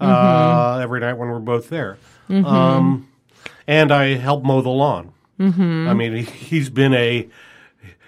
[0.00, 3.08] uh, every night when we're both there, um,
[3.66, 5.12] and I help mow the lawn.
[5.38, 5.88] Mm-hmm.
[5.88, 7.28] I mean he, he's been a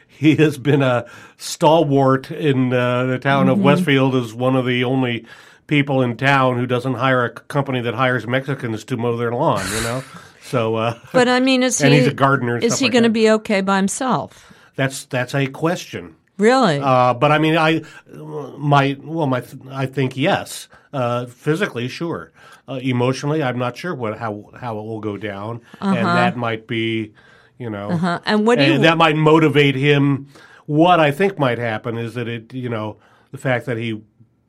[0.08, 1.06] he has been a
[1.38, 5.24] stalwart in uh, the town of Westfield as one of the only
[5.66, 9.64] people in town who doesn't hire a company that hires Mexicans to mow their lawn.
[9.72, 10.04] You know,
[10.42, 13.10] so uh, But I mean, is he he's a gardener Is he like going to
[13.10, 14.52] be okay by himself?
[14.76, 16.16] that's that's a question.
[16.38, 16.80] Really?
[16.80, 17.82] Uh, but I mean, I
[18.14, 20.68] my well, my I think yes.
[20.92, 22.32] Uh, physically, sure.
[22.70, 26.68] Uh, emotionally, I'm not sure what how how it will go down, and that might
[26.68, 27.12] be,
[27.58, 28.74] you know, uh, and what do you?
[28.74, 30.28] and that might motivate him.
[30.66, 32.98] What I think might happen is that it, you know,
[33.32, 34.00] the fact that he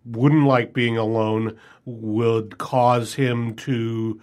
[0.05, 4.21] wouldn't like being alone would cause him to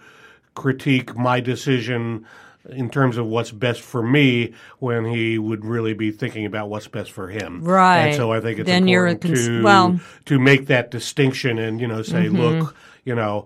[0.55, 2.25] critique my decision
[2.69, 6.87] in terms of what's best for me when he would really be thinking about what's
[6.87, 7.63] best for him.
[7.63, 8.07] Right.
[8.07, 10.23] And so I think it's Then you're a important cons- to well- Mm-hmm.
[10.25, 12.75] to make that distinction and you know say, look,
[13.05, 13.45] you know,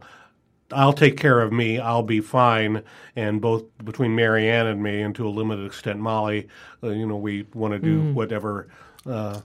[0.74, 1.80] I'll take care of me.
[1.80, 2.84] I'll be fine.
[3.16, 6.48] And both between Marianne and me, and to a limited extent Molly,
[6.84, 8.14] uh, you know, we want to do Mm.
[8.14, 8.68] whatever.
[9.06, 9.40] Uh,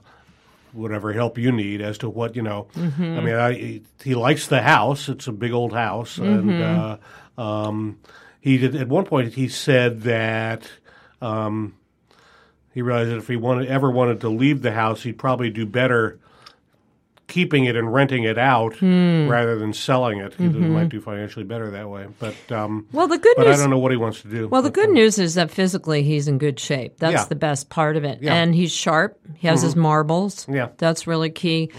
[0.71, 2.67] Whatever help you need as to what you know.
[2.75, 3.03] Mm-hmm.
[3.03, 5.09] I mean, I, he, likes the house.
[5.09, 7.39] It's a big old house, and Mm-hmm.
[7.39, 7.97] uh, um,
[8.39, 9.33] he did at one point.
[9.33, 10.69] He said that
[11.23, 11.73] um,
[12.71, 15.65] he realized that if he wanted ever wanted to leave the house, he'd probably do
[15.65, 16.19] better
[17.29, 19.29] keeping it and renting it out Hmm.
[19.29, 20.33] rather than selling it.
[20.33, 22.07] He might do financially better that way.
[22.19, 22.97] But um, Mm-hmm.
[22.97, 23.59] well, the good but I news.
[23.61, 24.47] don't know what he wants to do.
[24.49, 26.97] Well, the good news is that physically he's in good shape.
[26.99, 27.25] That's Yeah.
[27.25, 28.19] the best part of it.
[28.21, 28.31] Yeah.
[28.31, 28.35] Mm-hmm.
[28.43, 29.17] And he's sharp.
[29.37, 30.45] He has his marbles.
[30.49, 30.69] Yeah.
[30.77, 31.71] That's really key.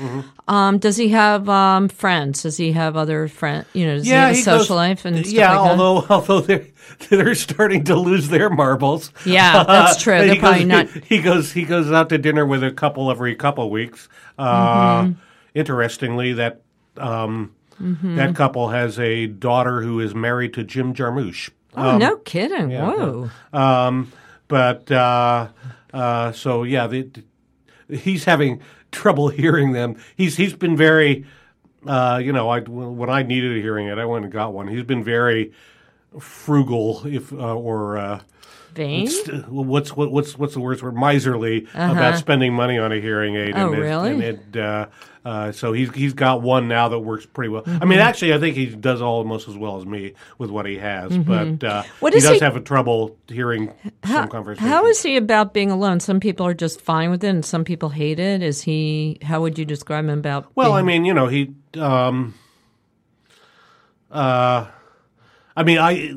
[0.49, 2.43] Um, does he have um, friends?
[2.45, 3.67] Does he have other friends?
[3.75, 5.59] You know, does he have a he social goes- life and stuff yeah.
[5.59, 6.67] like although although they're
[7.09, 9.13] they're starting to lose their marbles.
[9.27, 10.19] Yeah, that's true.
[10.19, 13.11] They're he probably goes, not- He goes he goes out to dinner with a couple
[13.11, 14.09] every couple of weeks.
[14.39, 15.13] Uh, Mm-hmm.
[15.55, 16.63] Interestingly, that
[16.97, 18.17] um, Mm-hmm.
[18.17, 21.49] that couple has a daughter who is married to Jim Jarmusch.
[21.75, 22.71] oh, no kidding!
[22.73, 23.31] Whoa.
[23.55, 24.13] Um,
[24.49, 25.49] but uh,
[25.95, 27.09] uh, so yeah, the,
[27.89, 28.61] he's having
[28.93, 29.97] trouble hearing them.
[30.15, 31.25] He's he's been very,
[31.87, 34.69] uh, you know, I when I needed a hearing aid, I went and got one.
[34.69, 35.53] He's been very
[36.19, 38.21] frugal, if uh, or uh,
[38.75, 39.07] Vain?
[39.09, 43.37] st- what's what, what's what's the words for miserly about spending money on a hearing
[43.37, 43.55] aid.
[43.55, 43.65] Uh-huh.
[43.65, 44.11] Oh, and it- really?
[44.11, 44.87] and it, uh,
[45.25, 47.63] uh, so he's he's got one now that works pretty well.
[47.67, 48.09] I mean, Mm-hmm.
[48.09, 51.17] actually, I think he does almost as well as me with what he has.
[51.19, 51.89] But uh, Mm-hmm.
[52.01, 53.73] What he does he- have a trouble hearing
[54.07, 54.69] some conversations.
[54.71, 56.01] How is he about being alone?
[56.01, 58.43] Some people are just fine with it, and some people hate it.
[58.43, 59.19] Is he?
[59.23, 60.47] How would you describe him about?
[60.55, 61.53] Well, being- I mean, you know, he.
[61.79, 62.35] Um,
[64.11, 64.67] uh,
[65.57, 66.15] I mean, I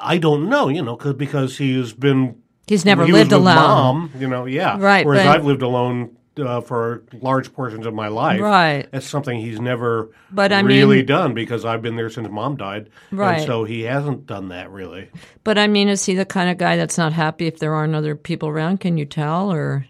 [0.00, 2.36] I don't know, you know, 'cause- because because he's been
[2.66, 3.54] he's never he lived with alone.
[3.56, 8.08] Mom, you know, yeah, Right, Whereas I've lived alone uh, for large portions of my
[8.08, 8.40] life.
[8.40, 8.86] Right.
[8.90, 12.56] That's something he's never But I really mean- done because I've been there since Mom
[12.56, 12.90] died.
[13.10, 13.38] Right.
[13.38, 15.08] And so he hasn't done that really.
[15.44, 17.94] But I mean, is he the kind of guy that's not happy if there aren't
[17.94, 18.80] other people around?
[18.80, 19.86] Can you tell, or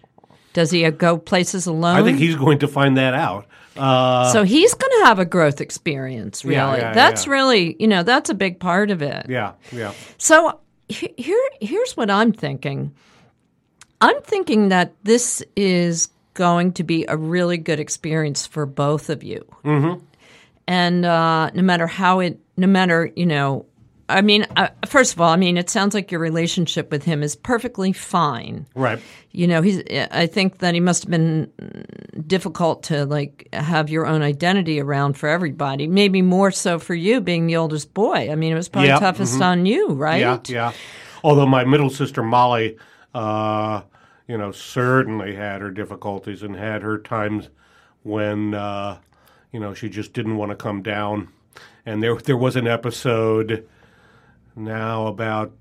[0.53, 1.97] does he uh, go places alone?
[1.97, 3.45] I think he's going to find that out.
[3.75, 6.43] Uh, so he's going to have a growth experience.
[6.43, 7.31] Really, Yeah, yeah, that's yeah.
[7.33, 9.27] really you know that's a big part of it.
[9.29, 9.93] yeah, yeah.
[10.17, 12.93] So here, here's what I'm thinking.
[14.01, 19.23] I'm thinking that this is going to be a really good experience for both of
[19.23, 19.43] you.
[19.65, 20.05] Mm-hmm.
[20.67, 23.65] And uh, no matter how it, no matter you know,
[24.07, 27.23] I mean, uh, first of all, I mean, it sounds like your relationship with him
[27.23, 28.65] is perfectly fine.
[28.75, 28.99] Right.
[29.31, 29.81] You know, he's.
[30.11, 31.51] I think that he must have been
[32.25, 35.87] difficult to like have your own identity around for everybody.
[35.87, 38.31] Maybe more so for you, being the oldest boy.
[38.31, 40.21] I mean, it was probably Yeah, toughest on you, right?
[40.21, 40.71] Yeah, yeah.
[41.23, 42.77] Although my middle sister Molly,
[43.13, 43.81] uh,
[44.27, 47.49] you know, certainly had her difficulties and had her times
[48.03, 48.97] when, uh,
[49.51, 51.29] you know, she just didn't want to come down.
[51.85, 53.67] And there, there was an episode
[54.55, 55.53] now about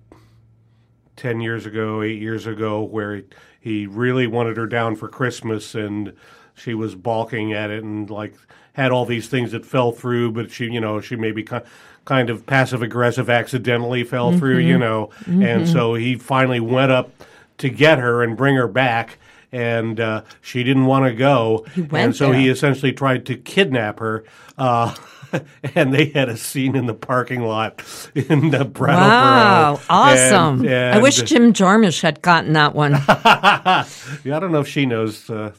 [1.15, 3.25] ten years ago, eight years ago, where he,
[3.61, 6.15] he really wanted her down for Christmas, and
[6.55, 8.35] she was balking at it, and like
[8.73, 11.43] had all these things that fell through, but she, you know, she maybe
[12.05, 17.11] kind of passive aggressive, accidentally fell through, you know, and so he finally went up
[17.59, 19.19] to get her and bring her back.
[19.53, 24.01] And uh, she didn't want to go, went and so he essentially tried to kidnap
[24.01, 24.25] her.
[24.59, 24.95] Uh,
[25.75, 27.83] and they had a scene in the parking lot
[28.15, 29.09] in the Brattleboro.
[29.09, 30.67] Wow, awesome!
[30.67, 32.93] And- I wish Jim Jarmusch had gotten that one.
[33.09, 33.85] yeah,
[34.37, 35.29] I don't know if she knows.
[35.31, 35.53] Uh,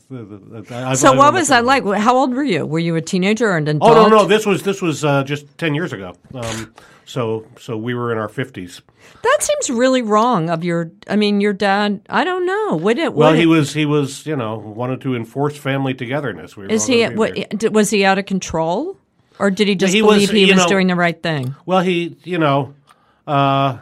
[0.70, 1.86] I, so, I what was that like?
[1.86, 2.66] How old were you?
[2.66, 3.92] Were you a teenager or an adult?
[3.92, 6.14] Oh no, no, this was this was uh, just ten years ago.
[6.34, 6.74] Um,
[7.08, 8.82] so so we were in our fifties.
[9.24, 10.92] That seems really wrong of your.
[11.10, 12.02] I mean, your dad.
[12.10, 12.76] I don't know.
[12.76, 13.14] Would it?
[13.14, 16.58] Well, he it- was he was you know wanted to enforce family togetherness.
[16.58, 17.06] We were Is he?
[17.06, 17.34] What,
[17.72, 18.98] was he out of control,
[19.40, 21.56] or did he just He was, believe he was know- doing the right thing?
[21.66, 22.76] Well, he you know.
[23.26, 23.80] Uh,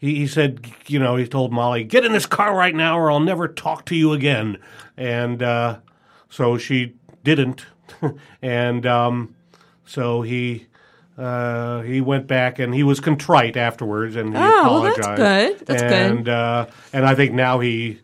[0.00, 3.10] he, he said, you know, he told Molly, "Get in this car right now, or
[3.10, 4.58] I'll never talk to you again."
[4.96, 5.78] And uh,
[6.28, 6.94] so she
[7.24, 7.66] didn't,
[8.42, 9.34] and um,
[9.84, 10.67] so he
[11.18, 14.40] uh, he went back and he was contrite afterwards, and he Oh,
[14.82, 15.06] well, apologized.
[15.08, 15.18] that's
[15.58, 15.66] good.
[15.66, 15.92] That's good.
[15.92, 18.00] and, Uh, and I think now he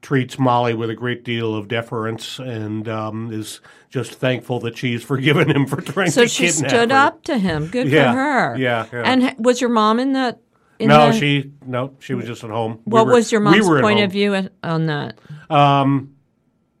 [0.00, 5.02] treats Molly with a great deal of deference and um, is just thankful that she's
[5.12, 7.66] forgiven him for trying So to she stood up to him.
[7.66, 8.56] Good Yeah, for her.
[8.58, 9.02] yeah, yeah.
[9.04, 10.40] And was your mom in that?
[10.78, 12.78] In No, the- she no, she was just at home.
[12.84, 14.04] We What were- was your mom's at point home.
[14.06, 15.18] of view on that?
[15.50, 16.14] Um,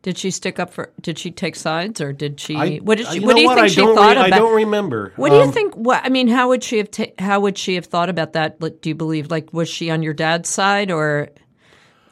[0.08, 0.90] Did she stick up for?
[1.02, 2.56] Did she take sides, or did she?
[2.56, 3.20] I, what did she?
[3.20, 3.56] What do you what?
[3.56, 4.32] think I she thought re- about?
[4.32, 5.12] I don't remember.
[5.16, 5.74] What do you Um, think?
[5.74, 6.90] What I mean, how would she have?
[6.90, 8.58] Ta- how would she have thought about that?
[8.58, 9.30] Do you believe?
[9.30, 11.28] Like, was she on your dad's side, or,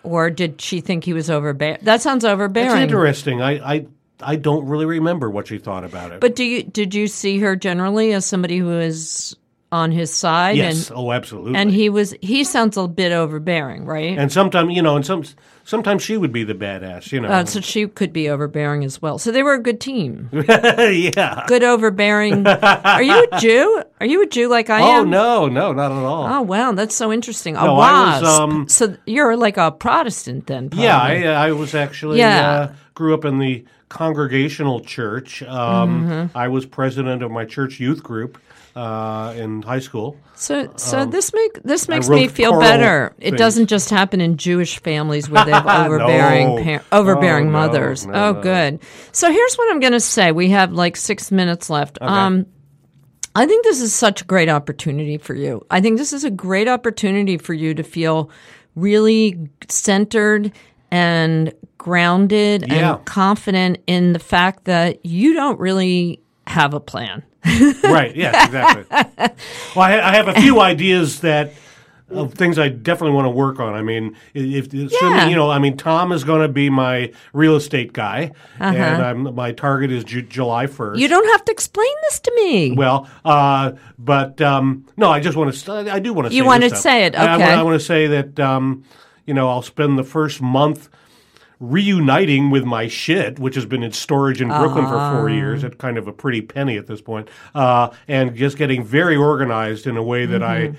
[0.02, 1.78] or did she think he was overbearing?
[1.84, 2.70] That sounds overbearing.
[2.76, 3.40] It's interesting.
[3.40, 3.86] I, I
[4.20, 6.20] I don't really remember what she thought about it.
[6.20, 9.34] But do you did you see her generally as somebody who is
[9.72, 10.58] on his side?
[10.58, 11.54] yes, And oh, absolutely.
[11.56, 14.18] and he was he sounds a bit overbearing, right?
[14.18, 15.24] and sometimes you know, and some
[15.66, 17.12] sometimes she would be the badass.
[17.12, 17.28] You know.
[17.28, 19.18] Uh, so she could be overbearing as well.
[19.18, 20.30] So they were a good team.
[20.32, 21.44] yeah.
[21.46, 22.46] Good overbearing.
[22.46, 23.82] Are you a Jew?
[24.00, 25.00] Are you a Jew like I Oh am?
[25.00, 26.26] Oh no, no, not at all.
[26.26, 27.56] Oh wow, that's so interesting.
[27.56, 28.40] A No, I was, wasp.
[28.40, 30.70] um, so you're like a Protestant then?
[30.70, 30.84] Probably.
[30.86, 32.50] Yeah, I, I was actually Yeah.
[32.50, 35.42] uh, grew up in the congregational church.
[35.42, 36.36] Um, Mm-hmm.
[36.38, 38.38] I was president of my church youth group.
[38.76, 40.16] Uh, in high school.
[40.34, 43.14] So, so this make this makes Um, me feel better.
[43.18, 46.62] It doesn't just happen in Jewish families where they have overbearing No.
[46.62, 48.06] par- overbearing Oh, mothers.
[48.06, 48.80] no, oh, good.
[49.12, 50.32] So here's what I'm going to say.
[50.32, 51.96] We have like six minutes left.
[52.02, 52.44] Um,
[53.34, 55.64] I think this is such a great opportunity for you.
[55.70, 58.30] I think this is a great opportunity for you to feel
[58.74, 60.52] really centered
[60.90, 62.96] and grounded Yeah.
[62.96, 67.22] and confident in the fact that you don't really have a plan.
[67.84, 68.14] right.
[68.14, 68.44] Yeah.
[68.46, 68.84] Exactly.
[69.76, 71.52] well, I, I have a few ideas that
[72.08, 73.74] of things I definitely want to work on.
[73.74, 75.28] I mean, if assuming Yeah.
[75.28, 78.30] you know, I mean, Tom is going to be my real estate guy,
[78.60, 80.94] and I'm, my target is Ju- July first.
[80.96, 81.02] Uh-huh.
[81.02, 82.72] You don't have to explain this to me.
[82.72, 85.92] Well, uh, but um, no, I just want to.
[85.92, 86.34] I do want to.
[86.34, 87.44] You say want to say it, I- I, okay.
[87.44, 88.84] want, I want to say that um,
[89.26, 90.88] you know I'll spend the first month
[91.60, 95.78] reuniting with my shit, which has been in storage in Brooklyn for four years at
[95.78, 99.96] kind of a pretty penny at this point, uh, and just getting very organized in
[99.96, 100.68] a way that I.
[100.68, 100.76] Mm-hmm.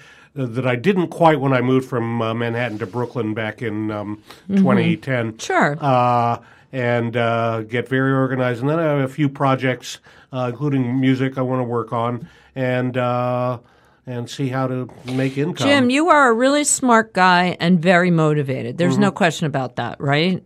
[0.53, 4.21] That I didn't quite when I moved from uh, Manhattan to Brooklyn back in um,
[4.55, 5.37] 2010 Mm-hmm.
[5.39, 5.75] Sure.
[5.81, 6.37] uh,
[6.71, 8.61] and uh, get very organized.
[8.61, 9.97] And then I have a few projects,
[10.31, 13.57] uh, including music, I want to work on, and uh,
[14.05, 15.67] and see how to make income.
[15.67, 18.77] Jim, you are a really smart guy and very motivated.
[18.77, 20.43] There's no question about that, right?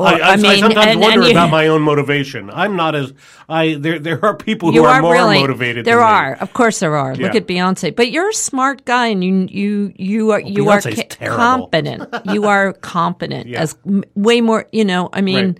[0.00, 0.22] Or, Mm-hmm.
[0.24, 2.48] I, I, I sometimes and- wonder and you- about my own motivation.
[2.50, 3.12] I'm not as
[3.48, 3.98] I there.
[3.98, 5.84] There are people who are, are more really motivated.
[5.84, 6.12] There than me.
[6.12, 7.14] are, of course, there are.
[7.16, 10.78] Look at Beyonce, but you're a smart guy, and you you you are you are
[10.78, 11.36] Beyonce's ca- terrible.
[11.36, 12.08] competent.
[12.32, 13.60] you are competent Yeah.
[13.62, 13.76] as
[14.14, 14.66] way more.
[14.72, 15.58] You know, I mean, Right.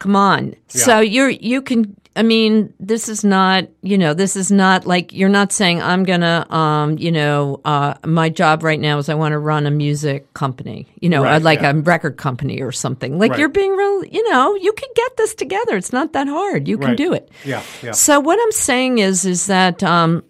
[0.00, 0.54] come on.
[0.68, 1.94] So you're you can.
[2.16, 6.02] I mean, this is not, you know, this is not like you're not saying I'm
[6.02, 9.70] gonna, um, you know, uh, my job right now is I want to run a
[9.70, 11.70] music company, you know, Right, like yeah.
[11.70, 13.16] a record company or something.
[13.18, 13.38] Like Right.
[13.40, 15.76] you're being real, you know, you can get this together.
[15.76, 16.66] It's not that hard.
[16.66, 16.96] You can Right.
[16.96, 17.30] do it.
[17.44, 17.92] Yeah, yeah.
[17.92, 20.24] So what I'm saying is, is that, um,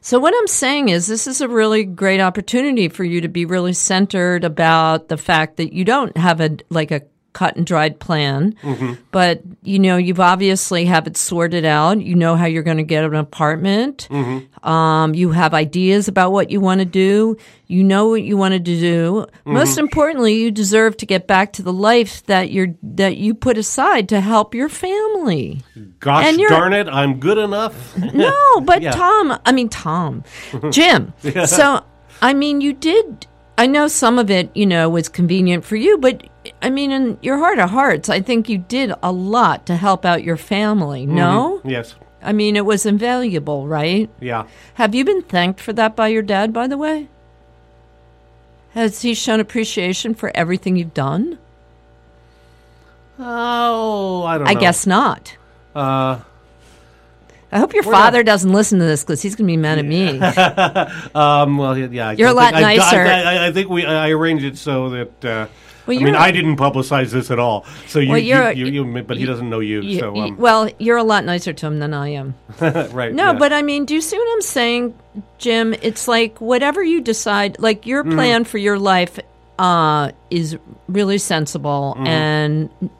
[0.00, 3.44] so what I'm saying is, this is a really great opportunity for you to be
[3.44, 7.02] really centered about the fact that you don't have a like a
[7.36, 8.94] cut and dried plan, mm-hmm.
[9.10, 12.00] but you know you've obviously have it sorted out.
[12.00, 14.08] You know how you're going to get an apartment.
[14.10, 14.66] Mm-hmm.
[14.66, 17.36] Um, you have ideas about what you want to do.
[17.66, 19.26] You know what you wanted to do.
[19.26, 19.52] Mm-hmm.
[19.52, 23.58] Most importantly, you deserve to get back to the life that you're that you put
[23.58, 25.60] aside to help your family.
[26.00, 27.74] Gosh darn it, I'm good enough.
[28.16, 28.92] No, but Yeah.
[28.92, 30.24] Tom, I mean Tom,
[30.70, 31.12] Jim.
[31.44, 31.84] So
[32.22, 33.26] I mean, you did.
[33.58, 36.26] I know some of it, you know, was convenient for you, but
[36.66, 40.04] I mean, in your heart of hearts, I think you did a lot to help
[40.04, 41.06] out your family.
[41.06, 41.94] No, yes.
[42.20, 44.10] I mean, it was invaluable, right?
[44.20, 44.48] Yeah.
[44.74, 47.06] Have you been thanked for that by your dad, by the way?
[48.70, 51.38] Has he shown appreciation for everything you've done?
[53.20, 54.60] Oh, I don't I know.
[54.60, 55.36] guess not.
[55.72, 56.18] Uh,
[57.52, 59.84] I hope your father doesn't listen to this because he's going to be mad at
[59.84, 60.18] me.
[61.14, 62.08] um, well, yeah.
[62.08, 63.00] I You're a lot think- nicer.
[63.02, 63.86] I, I, I think we.
[63.86, 65.24] I arranged it so that.
[65.24, 65.46] Uh,
[65.86, 67.64] Well, I mean, I didn't publicize this at all.
[67.86, 69.98] So you, Well, you're- you, you, you, but he doesn't know you.
[70.00, 72.34] So um, well, you're a lot nicer to him than I am.
[72.60, 73.12] right.
[73.14, 73.38] No, yeah.
[73.38, 74.94] but I mean, do you see what I'm saying,
[75.38, 75.74] Jim?
[75.82, 78.14] It's like whatever you decide, like your Mm-hmm.
[78.14, 79.18] plan for your life
[79.58, 80.58] uh, is
[80.88, 82.06] really sensible, Mm-hmm.
[82.06, 82.90] and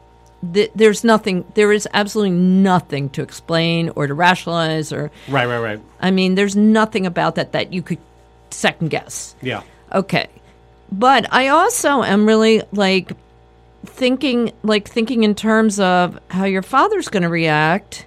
[0.54, 5.58] th- there's nothing, there is absolutely nothing to explain or to rationalize, or right, right,
[5.58, 5.80] right.
[6.00, 7.98] I mean, there's nothing about that that you could
[8.50, 9.34] second guess.
[9.42, 9.62] Yeah.
[9.92, 10.28] Okay.
[10.90, 13.12] But I also am really like
[13.84, 18.06] thinking like thinking in terms of how your father's going to react.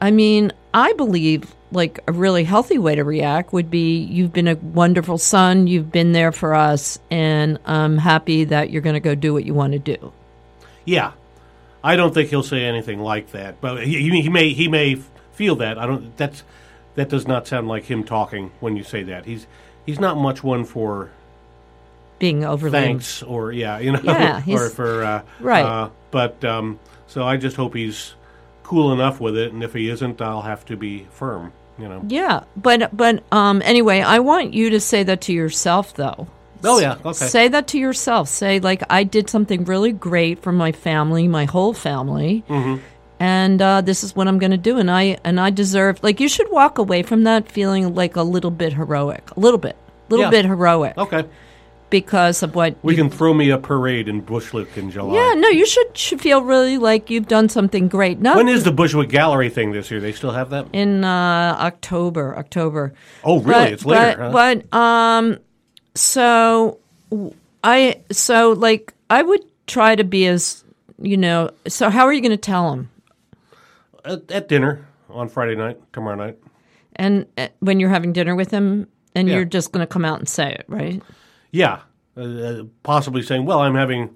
[0.00, 4.48] I mean, I believe like a really healthy way to react would be you've been
[4.48, 9.00] a wonderful son, you've been there for us and I'm happy that you're going to
[9.00, 10.12] go do what you want to do.
[10.84, 11.12] Yeah.
[11.82, 14.96] I don't think he'll say anything like that, but he, he may he may
[15.32, 15.78] feel that.
[15.78, 16.16] I don't.
[16.16, 16.42] That's
[16.96, 19.24] that does not sound like him talking when you say that.
[19.24, 19.46] He's
[19.86, 21.10] he's not much one for
[22.18, 25.64] Being overly thanks or yeah, you know, Yeah, or for uh, Right.
[25.64, 28.14] Uh, but um, so I just hope he's
[28.64, 31.52] cool enough with it, and if he isn't, I'll have to be firm.
[31.78, 32.02] You know.
[32.08, 36.26] Yeah, but but um anyway, I want you to say that to yourself though.
[36.64, 36.96] Oh yeah.
[37.04, 37.12] Okay.
[37.26, 38.28] Say that to yourself.
[38.28, 42.82] Say like I did something really great for my family, my whole family, Mm-hmm.
[43.20, 44.78] and uh, this is what I'm going to do.
[44.78, 48.22] And I and I deserve like you should walk away from that feeling like a
[48.22, 50.30] little bit heroic, a little bit, a little Yeah.
[50.30, 51.24] bit heroic okay.
[51.90, 52.76] Because of what.
[52.82, 55.14] We you- can throw me a parade in Bushwick in July.
[55.14, 58.20] yeah, no, you should should feel really like you've done something great.
[58.20, 60.00] Not When is the Bushwick Gallery thing this year?
[60.00, 60.66] They still have that?
[60.72, 62.92] in uh, October, October.
[63.24, 63.64] Oh, really?
[63.64, 64.16] But- it's later.
[64.16, 64.62] But, huh?
[64.70, 65.38] but um,
[65.94, 66.78] so
[67.64, 70.64] I so like I would try to be as
[71.00, 71.50] you know.
[71.66, 72.90] So how are you going to tell him?
[74.04, 76.38] at, at dinner on Friday night, tomorrow night.
[76.96, 79.36] and uh, when you're having dinner with him, and Yeah.
[79.36, 81.02] you're just going to come out and say it, right?
[81.50, 81.80] Yeah,
[82.16, 84.14] uh, uh, possibly saying, "Well, I'm having."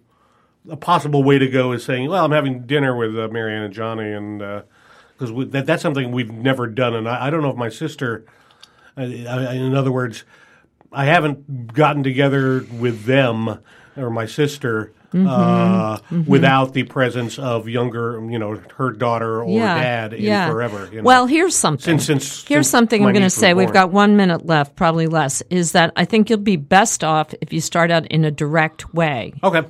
[0.71, 3.75] A possible way to go is saying, "Well, I'm having dinner with uh, Marianne and
[3.75, 4.39] Johnny," and
[5.13, 7.69] because we that, that's something we've never done, and I, I don't know if my
[7.69, 8.25] sister.
[8.97, 10.23] Uh, I, in other words,
[10.93, 13.59] I haven't gotten together with them
[13.97, 15.27] or my sister Mm-hmm.
[15.29, 20.47] uh, without the presence of younger, you know, her daughter or yeah, dad in yeah.
[20.49, 20.89] herever.
[20.91, 21.05] You know.
[21.05, 21.99] Well, here's something.
[21.99, 23.53] Since- since- here's since something I'm going to say.
[23.53, 25.43] We've got one minute left, probably less.
[25.51, 28.95] Is that I think you'll be best off if you start out in a direct
[28.95, 29.63] way okay,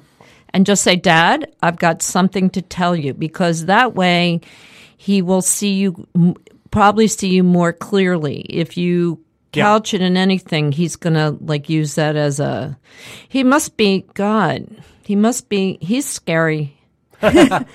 [0.50, 4.40] and just say, "Dad, I've got something to tell you," because that way
[4.96, 6.06] he will see you,
[6.70, 8.40] probably see you more clearly.
[8.48, 9.18] If you
[9.54, 9.64] Yeah.
[9.64, 12.78] couch it in anything, he's going to like use that as a.
[13.28, 14.66] He must be God.
[15.04, 15.78] He must be.
[15.80, 16.76] He's scary.
[17.22, 17.66] I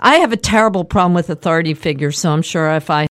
[0.00, 3.06] have a terrible problem with authority figures, so I'm sure if I